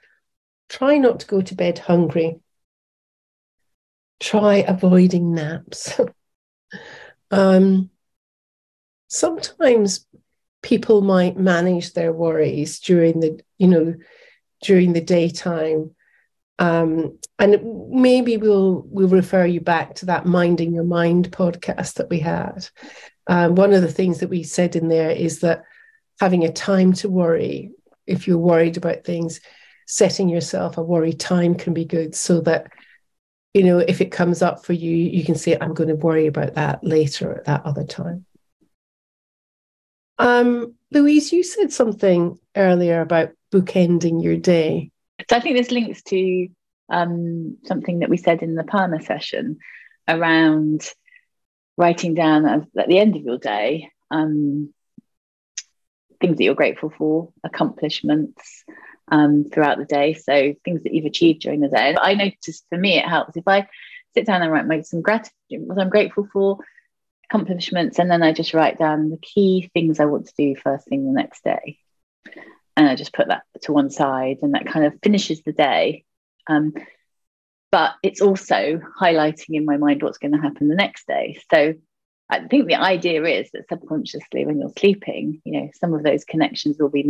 Try 0.68 0.96
not 0.96 1.20
to 1.20 1.26
go 1.26 1.42
to 1.42 1.54
bed 1.54 1.78
hungry. 1.78 2.40
Try 4.20 4.56
avoiding 4.66 5.34
naps. 5.34 6.00
um, 7.32 7.90
sometimes 9.08 10.06
people 10.62 11.00
might 11.00 11.36
manage 11.36 11.92
their 11.92 12.12
worries 12.12 12.78
during 12.78 13.18
the 13.20 13.40
you 13.58 13.66
know 13.66 13.94
during 14.62 14.92
the 14.92 15.00
daytime. 15.00 15.90
Um, 16.58 17.18
and 17.38 17.90
maybe 17.90 18.36
we'll 18.36 18.84
we'll 18.86 19.08
refer 19.08 19.44
you 19.46 19.60
back 19.60 19.96
to 19.96 20.06
that 20.06 20.26
minding 20.26 20.72
your 20.72 20.84
mind 20.84 21.32
podcast 21.32 21.94
that 21.94 22.08
we 22.08 22.20
had. 22.20 22.68
Um, 23.26 23.56
one 23.56 23.72
of 23.72 23.82
the 23.82 23.90
things 23.90 24.20
that 24.20 24.28
we 24.28 24.44
said 24.44 24.76
in 24.76 24.88
there 24.88 25.10
is 25.10 25.40
that 25.40 25.64
having 26.20 26.44
a 26.44 26.52
time 26.52 26.92
to 26.92 27.08
worry 27.08 27.72
if 28.06 28.26
you're 28.26 28.38
worried 28.38 28.76
about 28.76 29.04
things 29.04 29.40
setting 29.86 30.28
yourself 30.28 30.78
a 30.78 30.82
worry 30.82 31.12
time 31.12 31.54
can 31.54 31.74
be 31.74 31.84
good 31.84 32.14
so 32.14 32.40
that 32.40 32.70
you 33.54 33.62
know 33.62 33.78
if 33.78 34.00
it 34.00 34.10
comes 34.12 34.42
up 34.42 34.64
for 34.64 34.72
you 34.72 34.96
you 34.96 35.24
can 35.24 35.34
say 35.34 35.56
i'm 35.60 35.74
going 35.74 35.88
to 35.88 35.96
worry 35.96 36.26
about 36.26 36.54
that 36.54 36.82
later 36.82 37.38
at 37.38 37.44
that 37.44 37.66
other 37.66 37.84
time 37.84 38.24
um, 40.18 40.74
Louise, 40.92 41.32
you 41.32 41.42
said 41.42 41.72
something 41.72 42.38
earlier 42.54 43.00
about 43.00 43.30
bookending 43.50 44.22
your 44.22 44.36
day. 44.36 44.90
So 45.28 45.36
I 45.36 45.40
think 45.40 45.56
this 45.56 45.70
links 45.70 46.02
to 46.04 46.48
um, 46.88 47.56
something 47.64 48.00
that 48.00 48.08
we 48.08 48.16
said 48.16 48.42
in 48.42 48.54
the 48.54 48.64
PANA 48.64 49.02
session 49.02 49.58
around 50.06 50.88
writing 51.76 52.14
down 52.14 52.46
at 52.46 52.88
the 52.88 52.98
end 52.98 53.16
of 53.16 53.22
your 53.22 53.38
day 53.38 53.90
um, 54.10 54.72
things 56.20 56.36
that 56.36 56.44
you're 56.44 56.54
grateful 56.54 56.92
for, 56.96 57.32
accomplishments 57.42 58.64
um, 59.12 59.44
throughout 59.52 59.78
the 59.78 59.84
day. 59.84 60.14
So 60.14 60.54
things 60.64 60.82
that 60.82 60.94
you've 60.94 61.04
achieved 61.04 61.42
during 61.42 61.60
the 61.60 61.68
day. 61.68 61.94
I 62.00 62.14
noticed 62.14 62.64
for 62.70 62.78
me 62.78 62.98
it 62.98 63.06
helps 63.06 63.36
if 63.36 63.46
I 63.46 63.68
sit 64.14 64.26
down 64.26 64.42
and 64.42 64.50
write 64.50 64.66
my 64.66 64.80
some 64.80 65.02
gratitude, 65.02 65.32
what 65.50 65.78
I'm 65.78 65.90
grateful 65.90 66.26
for, 66.32 66.58
accomplishments, 67.30 67.98
and 67.98 68.10
then 68.10 68.22
I 68.22 68.32
just 68.32 68.54
write 68.54 68.78
down 68.78 69.10
the 69.10 69.18
key 69.18 69.70
things 69.74 70.00
I 70.00 70.06
want 70.06 70.26
to 70.26 70.34
do 70.36 70.56
first 70.56 70.88
thing 70.88 71.04
the 71.04 71.12
next 71.12 71.44
day. 71.44 71.78
And 72.74 72.88
I 72.88 72.96
just 72.96 73.12
put 73.12 73.28
that 73.28 73.42
to 73.62 73.72
one 73.72 73.90
side, 73.90 74.38
and 74.40 74.54
that 74.54 74.66
kind 74.66 74.86
of 74.86 74.98
finishes 75.02 75.42
the 75.42 75.52
day. 75.52 76.04
Um, 76.46 76.72
but 77.70 77.92
it's 78.02 78.22
also 78.22 78.80
highlighting 79.00 79.50
in 79.50 79.66
my 79.66 79.76
mind 79.76 80.02
what's 80.02 80.18
going 80.18 80.32
to 80.32 80.40
happen 80.40 80.68
the 80.68 80.74
next 80.74 81.06
day. 81.06 81.38
So 81.52 81.74
I 82.32 82.46
think 82.48 82.66
the 82.66 82.76
idea 82.76 83.22
is 83.24 83.50
that 83.52 83.68
subconsciously, 83.68 84.46
when 84.46 84.58
you're 84.58 84.72
sleeping, 84.78 85.42
you 85.44 85.60
know, 85.60 85.70
some 85.74 85.92
of 85.92 86.02
those 86.02 86.24
connections 86.24 86.78
will 86.78 86.88
be 86.88 87.02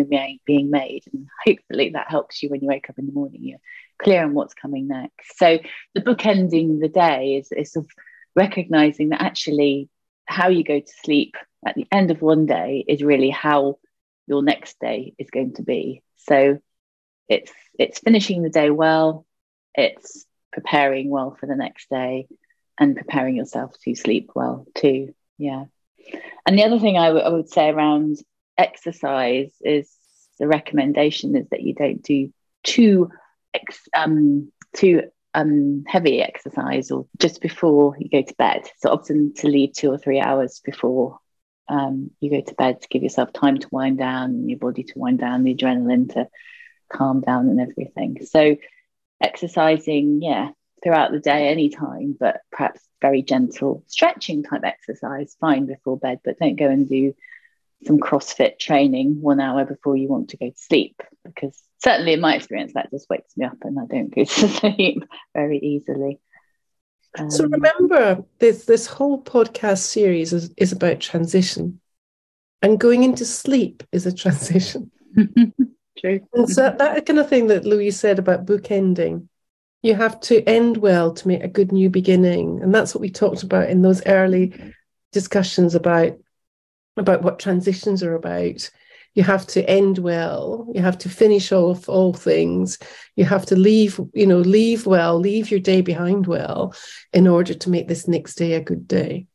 being 0.44 0.68
made, 0.68 1.04
and 1.12 1.28
hopefully 1.46 1.90
that 1.90 2.10
helps 2.10 2.42
you 2.42 2.48
when 2.48 2.60
you 2.60 2.66
wake 2.66 2.90
up 2.90 2.98
in 2.98 3.06
the 3.06 3.12
morning. 3.12 3.44
You're 3.44 3.60
clear 4.02 4.24
on 4.24 4.34
what's 4.34 4.54
coming 4.54 4.88
next. 4.88 5.38
So 5.38 5.60
the 5.94 6.00
book 6.00 6.26
ending 6.26 6.80
the 6.80 6.88
day 6.88 7.36
is, 7.36 7.52
is 7.52 7.70
sort 7.70 7.84
of 7.84 7.90
recognizing 8.34 9.10
that 9.10 9.22
actually 9.22 9.88
how 10.26 10.48
you 10.48 10.64
go 10.64 10.80
to 10.80 10.92
sleep 11.04 11.36
at 11.64 11.76
the 11.76 11.86
end 11.92 12.10
of 12.10 12.20
one 12.20 12.46
day 12.46 12.84
is 12.88 13.04
really 13.04 13.30
how 13.30 13.78
your 14.26 14.42
next 14.42 14.80
day 14.80 15.14
is 15.18 15.30
going 15.30 15.54
to 15.54 15.62
be. 15.62 16.02
So 16.16 16.58
it's 17.28 17.52
it's 17.78 18.00
finishing 18.00 18.42
the 18.42 18.50
day 18.50 18.70
well, 18.70 19.24
it's 19.76 20.26
preparing 20.52 21.10
well 21.10 21.36
for 21.38 21.46
the 21.46 21.54
next 21.54 21.88
day, 21.90 22.26
and 22.78 22.96
preparing 22.96 23.36
yourself 23.36 23.74
to 23.84 23.94
sleep 23.94 24.30
well 24.34 24.66
too. 24.74 25.14
Yeah. 25.38 25.64
And 26.46 26.58
the 26.58 26.64
other 26.64 26.78
thing 26.78 26.98
I, 26.98 27.08
w- 27.08 27.24
I 27.24 27.28
would 27.28 27.48
say 27.48 27.68
around 27.68 28.18
exercise 28.58 29.52
is 29.60 29.90
the 30.38 30.48
recommendation 30.48 31.36
is 31.36 31.48
that 31.50 31.62
you 31.62 31.74
don't 31.74 32.02
do 32.02 32.32
too 32.62 33.10
ex- 33.54 33.88
um, 33.96 34.50
too 34.74 35.02
um, 35.34 35.84
heavy 35.86 36.20
exercise 36.20 36.90
or 36.90 37.06
just 37.18 37.40
before 37.40 37.96
you 37.98 38.08
go 38.08 38.22
to 38.22 38.34
bed. 38.34 38.68
So 38.78 38.90
often 38.90 39.34
to 39.36 39.48
leave 39.48 39.72
two 39.72 39.90
or 39.90 39.98
three 39.98 40.20
hours 40.20 40.60
before 40.64 41.18
um, 41.68 42.10
you 42.20 42.30
go 42.30 42.40
to 42.40 42.54
bed 42.54 42.80
to 42.80 42.88
give 42.88 43.02
yourself 43.02 43.32
time 43.32 43.58
to 43.58 43.68
wind 43.70 43.98
down, 43.98 44.48
your 44.48 44.58
body 44.58 44.82
to 44.82 44.98
wind 44.98 45.20
down, 45.20 45.44
the 45.44 45.54
adrenaline 45.54 46.12
to 46.14 46.28
calm 46.92 47.20
down 47.20 47.48
and 47.48 47.60
everything. 47.60 48.24
So 48.24 48.56
exercising, 49.20 50.20
yeah, 50.22 50.50
throughout 50.82 51.12
the 51.12 51.20
day, 51.20 51.48
anytime, 51.48 52.16
but 52.18 52.40
perhaps 52.50 52.80
very 53.00 53.22
gentle 53.22 53.84
stretching 53.86 54.42
type 54.42 54.62
exercise, 54.64 55.36
fine 55.40 55.66
before 55.66 55.98
bed, 55.98 56.20
but 56.24 56.38
don't 56.38 56.56
go 56.56 56.68
and 56.68 56.88
do 56.88 57.14
some 57.86 57.98
CrossFit 57.98 58.58
training 58.58 59.20
one 59.20 59.40
hour 59.40 59.64
before 59.64 59.96
you 59.96 60.08
want 60.08 60.30
to 60.30 60.36
go 60.36 60.50
to 60.50 60.56
sleep 60.56 61.02
because 61.24 61.60
certainly 61.82 62.12
in 62.12 62.20
my 62.20 62.36
experience 62.36 62.72
that 62.74 62.90
just 62.90 63.10
wakes 63.10 63.36
me 63.36 63.44
up 63.44 63.56
and 63.62 63.78
I 63.78 63.86
don't 63.86 64.14
go 64.14 64.24
to 64.24 64.48
sleep 64.48 65.04
very 65.34 65.58
easily. 65.58 66.20
Um, 67.18 67.30
so 67.30 67.44
remember 67.44 68.24
this 68.38 68.64
this 68.64 68.86
whole 68.86 69.22
podcast 69.22 69.78
series 69.78 70.32
is, 70.32 70.50
is 70.56 70.72
about 70.72 71.00
transition 71.00 71.80
and 72.62 72.80
going 72.80 73.02
into 73.02 73.24
sleep 73.24 73.82
is 73.92 74.06
a 74.06 74.14
transition. 74.14 74.90
True. 75.98 76.20
And 76.32 76.48
so 76.48 76.74
that 76.78 77.04
kind 77.04 77.18
of 77.18 77.28
thing 77.28 77.48
that 77.48 77.66
Louise 77.66 78.00
said 78.00 78.18
about 78.18 78.46
bookending, 78.46 79.28
you 79.82 79.94
have 79.94 80.20
to 80.20 80.42
end 80.48 80.76
well 80.76 81.12
to 81.12 81.28
make 81.28 81.42
a 81.42 81.48
good 81.48 81.72
new 81.72 81.90
beginning. 81.90 82.62
And 82.62 82.74
that's 82.74 82.94
what 82.94 83.00
we 83.00 83.10
talked 83.10 83.42
about 83.42 83.68
in 83.68 83.82
those 83.82 84.04
early 84.06 84.54
discussions 85.10 85.74
about 85.74 86.16
about 86.96 87.22
what 87.22 87.38
transitions 87.38 88.02
are 88.02 88.14
about. 88.14 88.70
You 89.14 89.22
have 89.24 89.46
to 89.48 89.68
end 89.68 89.98
well. 89.98 90.66
You 90.74 90.80
have 90.82 90.98
to 90.98 91.08
finish 91.08 91.52
off 91.52 91.88
all 91.88 92.14
things. 92.14 92.78
You 93.16 93.24
have 93.24 93.44
to 93.46 93.56
leave, 93.56 94.00
you 94.14 94.26
know, 94.26 94.38
leave 94.38 94.86
well, 94.86 95.18
leave 95.18 95.50
your 95.50 95.60
day 95.60 95.80
behind 95.82 96.26
well 96.26 96.74
in 97.12 97.26
order 97.26 97.52
to 97.52 97.70
make 97.70 97.88
this 97.88 98.08
next 98.08 98.36
day 98.36 98.54
a 98.54 98.62
good 98.62 98.88
day. 98.88 99.26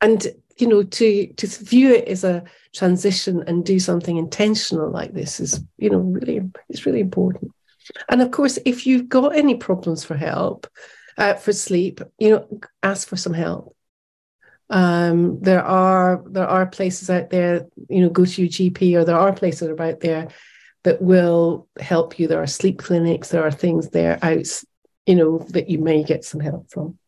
And, 0.00 0.26
you 0.56 0.66
know, 0.66 0.82
to 0.82 1.26
to 1.26 1.46
view 1.46 1.92
it 1.94 2.08
as 2.08 2.24
a 2.24 2.44
transition 2.74 3.44
and 3.46 3.64
do 3.64 3.78
something 3.78 4.16
intentional 4.16 4.90
like 4.90 5.12
this 5.12 5.40
is, 5.40 5.60
you 5.76 5.90
know, 5.90 5.98
really 5.98 6.40
it's 6.68 6.86
really 6.86 7.00
important. 7.00 7.53
And 8.08 8.22
of 8.22 8.30
course, 8.30 8.58
if 8.64 8.86
you've 8.86 9.08
got 9.08 9.36
any 9.36 9.56
problems 9.56 10.04
for 10.04 10.16
help, 10.16 10.66
uh, 11.16 11.34
for 11.34 11.52
sleep, 11.52 12.00
you 12.18 12.30
know, 12.30 12.60
ask 12.82 13.08
for 13.08 13.16
some 13.16 13.34
help 13.34 13.74
um, 14.70 15.40
there 15.40 15.62
are 15.62 16.22
there 16.26 16.46
are 16.46 16.66
places 16.66 17.10
out 17.10 17.30
there, 17.30 17.66
you 17.88 18.00
know, 18.00 18.08
go 18.08 18.24
to 18.24 18.42
your 18.42 18.50
GP, 18.50 18.96
or 18.96 19.04
there 19.04 19.18
are 19.18 19.32
places 19.32 19.68
out 19.78 20.00
there 20.00 20.28
that 20.84 21.02
will 21.02 21.68
help 21.78 22.18
you. 22.18 22.26
There 22.26 22.42
are 22.42 22.46
sleep 22.46 22.78
clinics, 22.78 23.28
there 23.28 23.44
are 23.44 23.50
things 23.50 23.90
there 23.90 24.18
out, 24.22 24.46
you 25.06 25.14
know, 25.16 25.38
that 25.50 25.68
you 25.68 25.78
may 25.78 26.02
get 26.02 26.24
some 26.24 26.40
help 26.40 26.70
from. 26.70 26.98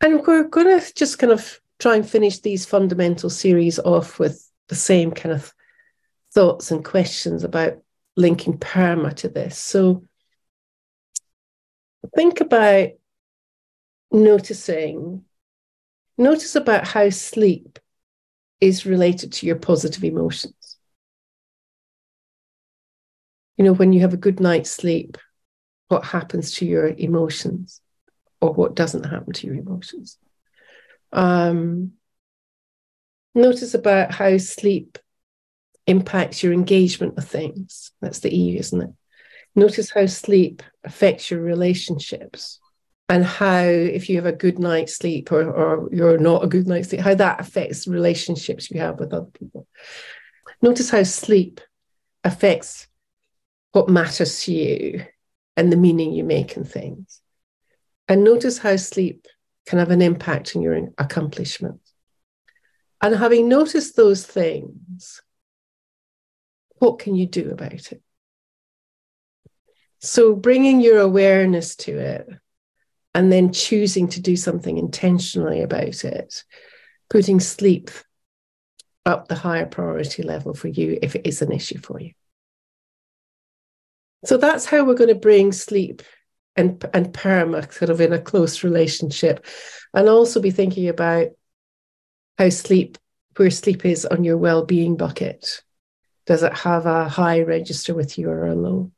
And 0.00 0.24
we're 0.24 0.44
going 0.44 0.80
to 0.80 0.94
just 0.94 1.18
kind 1.18 1.32
of 1.32 1.60
try 1.78 1.96
and 1.96 2.08
finish 2.08 2.40
these 2.40 2.64
fundamental 2.64 3.30
series 3.30 3.78
off 3.78 4.18
with 4.18 4.48
the 4.68 4.74
same 4.74 5.10
kind 5.10 5.34
of 5.34 5.52
thoughts 6.32 6.70
and 6.70 6.84
questions 6.84 7.42
about 7.42 7.78
linking 8.16 8.58
PERMA 8.58 9.14
to 9.16 9.28
this. 9.28 9.58
So 9.58 10.04
think 12.14 12.40
about 12.40 12.90
noticing, 14.10 15.24
notice 16.16 16.56
about 16.56 16.86
how 16.86 17.10
sleep 17.10 17.78
is 18.60 18.86
related 18.86 19.32
to 19.32 19.46
your 19.46 19.56
positive 19.56 20.04
emotions. 20.04 20.78
You 23.56 23.64
know, 23.64 23.74
when 23.74 23.92
you 23.92 24.00
have 24.00 24.14
a 24.14 24.18
good 24.18 24.40
night's 24.40 24.70
sleep, 24.70 25.18
what 25.88 26.04
happens 26.04 26.52
to 26.52 26.66
your 26.66 26.88
emotions 26.88 27.80
or 28.40 28.52
what 28.52 28.74
doesn't 28.74 29.04
happen 29.04 29.32
to 29.32 29.46
your 29.46 29.56
emotions. 29.56 30.18
Um, 31.12 31.92
notice 33.34 33.74
about 33.74 34.12
how 34.12 34.36
sleep 34.38 34.98
impacts 35.86 36.42
your 36.42 36.52
engagement 36.52 37.16
with 37.16 37.28
things. 37.28 37.92
That's 38.00 38.20
the 38.20 38.36
E, 38.36 38.58
isn't 38.58 38.82
it? 38.82 38.90
Notice 39.54 39.90
how 39.90 40.06
sleep 40.06 40.62
affects 40.84 41.30
your 41.30 41.40
relationships 41.40 42.60
and 43.08 43.24
how, 43.24 43.62
if 43.62 44.08
you 44.08 44.16
have 44.16 44.26
a 44.26 44.32
good 44.32 44.58
night's 44.58 44.96
sleep 44.96 45.30
or, 45.32 45.48
or 45.48 45.88
you're 45.92 46.18
not 46.18 46.44
a 46.44 46.48
good 46.48 46.66
night's 46.66 46.88
sleep, 46.88 47.00
how 47.00 47.14
that 47.14 47.40
affects 47.40 47.86
relationships 47.86 48.70
you 48.70 48.80
have 48.80 48.98
with 48.98 49.12
other 49.12 49.30
people. 49.38 49.66
Notice 50.60 50.90
how 50.90 51.04
sleep 51.04 51.60
affects 52.24 52.88
what 53.72 53.88
matters 53.88 54.42
to 54.42 54.52
you 54.52 55.06
and 55.56 55.72
the 55.72 55.76
meaning 55.76 56.12
you 56.12 56.24
make 56.24 56.56
in 56.56 56.64
things. 56.64 57.20
And 58.08 58.24
notice 58.24 58.58
how 58.58 58.76
sleep 58.76 59.26
can 59.66 59.78
have 59.78 59.90
an 59.90 60.02
impact 60.02 60.54
on 60.54 60.62
your 60.62 60.88
accomplishments. 60.98 61.92
And 63.00 63.14
having 63.14 63.48
noticed 63.48 63.96
those 63.96 64.24
things, 64.26 65.20
what 66.78 66.98
can 66.98 67.14
you 67.14 67.26
do 67.26 67.50
about 67.50 67.92
it? 67.92 68.02
So, 70.00 70.34
bringing 70.34 70.80
your 70.80 70.98
awareness 70.98 71.76
to 71.76 71.98
it 71.98 72.28
and 73.14 73.32
then 73.32 73.52
choosing 73.52 74.08
to 74.08 74.20
do 74.20 74.36
something 74.36 74.76
intentionally 74.76 75.62
about 75.62 76.04
it, 76.04 76.44
putting 77.08 77.40
sleep 77.40 77.90
up 79.06 79.28
the 79.28 79.34
higher 79.34 79.66
priority 79.66 80.22
level 80.22 80.52
for 80.52 80.68
you 80.68 80.98
if 81.00 81.14
it 81.14 81.26
is 81.26 81.40
an 81.40 81.52
issue 81.52 81.78
for 81.78 82.00
you. 82.00 82.12
So 84.24 84.36
that's 84.36 84.66
how 84.66 84.84
we're 84.84 84.94
going 84.94 85.08
to 85.08 85.14
bring 85.14 85.52
sleep 85.52 86.02
and, 86.56 86.84
and 86.92 87.14
PERMA 87.14 87.72
sort 87.72 87.90
of 87.90 88.00
in 88.00 88.12
a 88.12 88.18
close 88.18 88.64
relationship. 88.64 89.46
And 89.94 90.08
also 90.08 90.40
be 90.40 90.50
thinking 90.50 90.88
about 90.88 91.28
how 92.36 92.48
sleep, 92.48 92.98
where 93.36 93.50
sleep 93.50 93.84
is 93.84 94.04
on 94.04 94.24
your 94.24 94.36
well-being 94.36 94.96
bucket. 94.96 95.62
Does 96.26 96.42
it 96.42 96.52
have 96.54 96.86
a 96.86 97.08
high 97.08 97.42
register 97.42 97.94
with 97.94 98.18
you 98.18 98.28
or 98.28 98.46
a 98.46 98.54
low? 98.54 98.90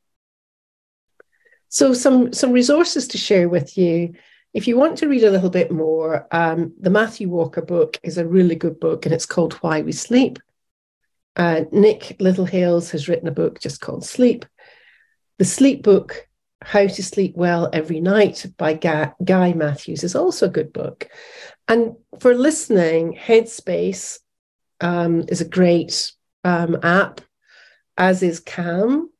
So 1.69 1.93
some 1.93 2.33
some 2.33 2.51
resources 2.51 3.07
to 3.09 3.17
share 3.17 3.47
with 3.47 3.77
you. 3.77 4.13
If 4.53 4.67
you 4.67 4.77
want 4.77 4.97
to 4.97 5.07
read 5.07 5.23
a 5.23 5.29
little 5.29 5.51
bit 5.51 5.71
more, 5.71 6.27
um, 6.31 6.73
the 6.79 6.89
Matthew 6.89 7.29
Walker 7.29 7.61
book 7.61 7.97
is 8.01 8.17
a 8.17 8.27
really 8.27 8.55
good 8.55 8.79
book, 8.79 9.05
and 9.05 9.13
it's 9.13 9.27
called 9.27 9.53
Why 9.53 9.81
We 9.81 9.91
Sleep. 9.91 10.39
Uh, 11.35 11.65
Nick 11.71 12.17
Littlehales 12.19 12.89
has 12.91 13.07
written 13.07 13.27
a 13.27 13.31
book 13.31 13.59
just 13.59 13.79
called 13.79 14.03
Sleep. 14.03 14.45
The 15.37 15.45
sleep 15.45 15.83
book, 15.83 16.27
How 16.63 16.87
to 16.87 17.03
Sleep 17.03 17.35
Well 17.37 17.69
Every 17.71 18.01
Night 18.01 18.45
by 18.57 18.73
Guy, 18.73 19.13
Guy 19.23 19.53
Meadows, 19.53 20.03
is 20.03 20.15
also 20.15 20.47
a 20.47 20.51
good 20.57 20.73
book. 20.73 21.07
And 21.67 21.95
for 22.19 22.33
listening, 22.33 23.13
Headspace 23.13 24.17
um, 24.81 25.25
is 25.29 25.41
a 25.41 25.47
great 25.47 26.11
um, 26.43 26.79
app, 26.83 27.21
as 27.97 28.21
is 28.23 28.39
Calm. 28.39 29.11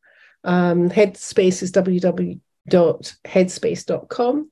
Um, 0.43 0.89
Headspace 0.89 1.61
is 1.61 1.71
www.headspace.com 1.71 4.51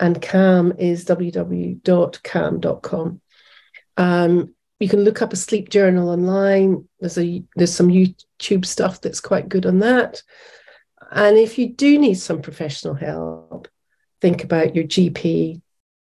and 0.00 0.20
Calm 0.20 0.72
is 0.78 1.04
www.calm.com. 1.04 3.20
Um, 3.96 4.52
you 4.80 4.88
can 4.88 5.04
look 5.04 5.22
up 5.22 5.32
a 5.32 5.36
sleep 5.36 5.68
journal 5.70 6.10
online. 6.10 6.88
There's 7.00 7.16
a 7.16 7.44
there's 7.56 7.72
some 7.72 7.88
YouTube 7.88 8.66
stuff 8.66 9.00
that's 9.00 9.20
quite 9.20 9.48
good 9.48 9.66
on 9.66 9.78
that. 9.78 10.20
And 11.10 11.38
if 11.38 11.58
you 11.58 11.72
do 11.72 11.98
need 11.98 12.14
some 12.14 12.42
professional 12.42 12.94
help, 12.94 13.68
think 14.20 14.42
about 14.42 14.74
your 14.74 14.84
GP, 14.84 15.60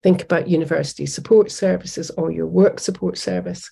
think 0.03 0.22
about 0.22 0.49
university 0.49 1.05
support 1.07 1.51
services 1.51 2.11
or 2.11 2.31
your 2.31 2.46
work 2.46 2.81
support 2.81 3.18
service. 3.18 3.70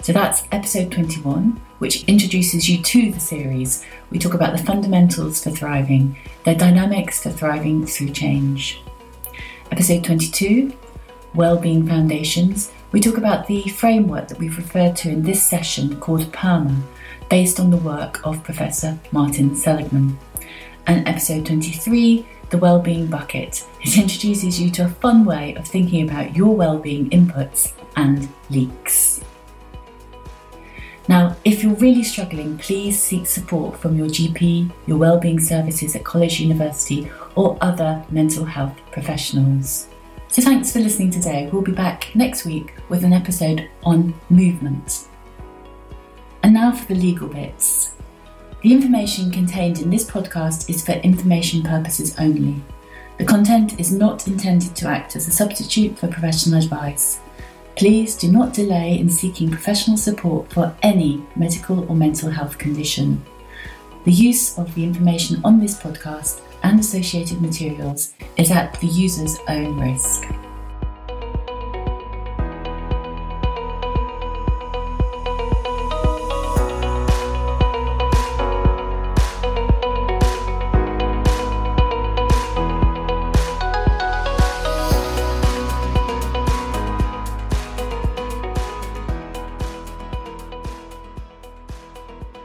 So 0.00 0.14
that's 0.14 0.44
episode 0.52 0.90
21, 0.90 1.60
which 1.80 2.04
introduces 2.04 2.66
you 2.66 2.82
to 2.82 3.12
the 3.12 3.20
series. 3.20 3.84
We 4.08 4.18
talk 4.18 4.32
about 4.32 4.56
the 4.56 4.64
fundamentals 4.64 5.44
for 5.44 5.50
thriving, 5.50 6.16
their 6.44 6.54
dynamics 6.54 7.22
for 7.22 7.28
thriving 7.28 7.84
through 7.84 8.12
change. 8.12 8.80
Episode 9.70 10.04
22, 10.04 10.72
Wellbeing 11.34 11.86
Foundations, 11.86 12.72
we 12.90 13.00
talk 13.00 13.18
about 13.18 13.46
the 13.46 13.68
framework 13.68 14.28
that 14.28 14.38
we've 14.38 14.56
referred 14.56 14.96
to 14.96 15.10
in 15.10 15.22
this 15.22 15.42
session 15.42 16.00
called 16.00 16.32
PERMA, 16.32 16.82
based 17.28 17.60
on 17.60 17.70
the 17.70 17.76
work 17.76 18.26
of 18.26 18.42
Professor 18.42 18.98
Martin 19.12 19.54
Seligman. 19.54 20.18
And 20.86 21.06
episode 21.06 21.46
23, 21.46 22.26
the 22.50 22.58
Wellbeing 22.58 23.06
Bucket, 23.06 23.64
it 23.80 23.96
introduces 23.96 24.60
you 24.60 24.70
to 24.72 24.86
a 24.86 24.88
fun 24.88 25.24
way 25.24 25.54
of 25.54 25.66
thinking 25.66 26.08
about 26.08 26.36
your 26.36 26.54
wellbeing 26.54 27.08
inputs 27.10 27.72
and 27.96 28.28
leaks. 28.50 29.22
Now, 31.08 31.36
if 31.44 31.62
you're 31.62 31.74
really 31.74 32.04
struggling, 32.04 32.58
please 32.58 33.00
seek 33.00 33.26
support 33.26 33.76
from 33.76 33.96
your 33.96 34.06
GP, 34.06 34.72
your 34.86 34.98
wellbeing 34.98 35.40
services 35.40 35.96
at 35.96 36.04
college, 36.04 36.40
university, 36.40 37.10
or 37.34 37.58
other 37.60 38.04
mental 38.10 38.44
health 38.44 38.76
professionals. 38.92 39.88
So, 40.28 40.42
thanks 40.42 40.72
for 40.72 40.78
listening 40.78 41.10
today. 41.10 41.48
We'll 41.52 41.62
be 41.62 41.72
back 41.72 42.14
next 42.14 42.44
week 42.44 42.74
with 42.88 43.04
an 43.04 43.12
episode 43.12 43.68
on 43.82 44.14
movement. 44.30 45.08
And 46.42 46.54
now 46.54 46.72
for 46.72 46.86
the 46.86 46.94
legal 46.94 47.28
bits. 47.28 47.91
The 48.62 48.72
information 48.72 49.32
contained 49.32 49.80
in 49.80 49.90
this 49.90 50.08
podcast 50.08 50.70
is 50.70 50.86
for 50.86 50.92
information 50.92 51.64
purposes 51.64 52.14
only. 52.20 52.62
The 53.18 53.24
content 53.24 53.80
is 53.80 53.92
not 53.92 54.28
intended 54.28 54.76
to 54.76 54.86
act 54.86 55.16
as 55.16 55.26
a 55.26 55.32
substitute 55.32 55.98
for 55.98 56.06
professional 56.06 56.60
advice. 56.60 57.18
Please 57.74 58.14
do 58.16 58.30
not 58.30 58.54
delay 58.54 59.00
in 59.00 59.10
seeking 59.10 59.50
professional 59.50 59.96
support 59.96 60.52
for 60.52 60.76
any 60.82 61.26
medical 61.34 61.90
or 61.90 61.96
mental 61.96 62.30
health 62.30 62.56
condition. 62.56 63.24
The 64.04 64.12
use 64.12 64.56
of 64.56 64.72
the 64.76 64.84
information 64.84 65.40
on 65.42 65.58
this 65.58 65.76
podcast 65.80 66.40
and 66.62 66.78
associated 66.78 67.42
materials 67.42 68.14
is 68.36 68.52
at 68.52 68.78
the 68.80 68.86
user's 68.86 69.38
own 69.48 69.80
risk. 69.80 70.22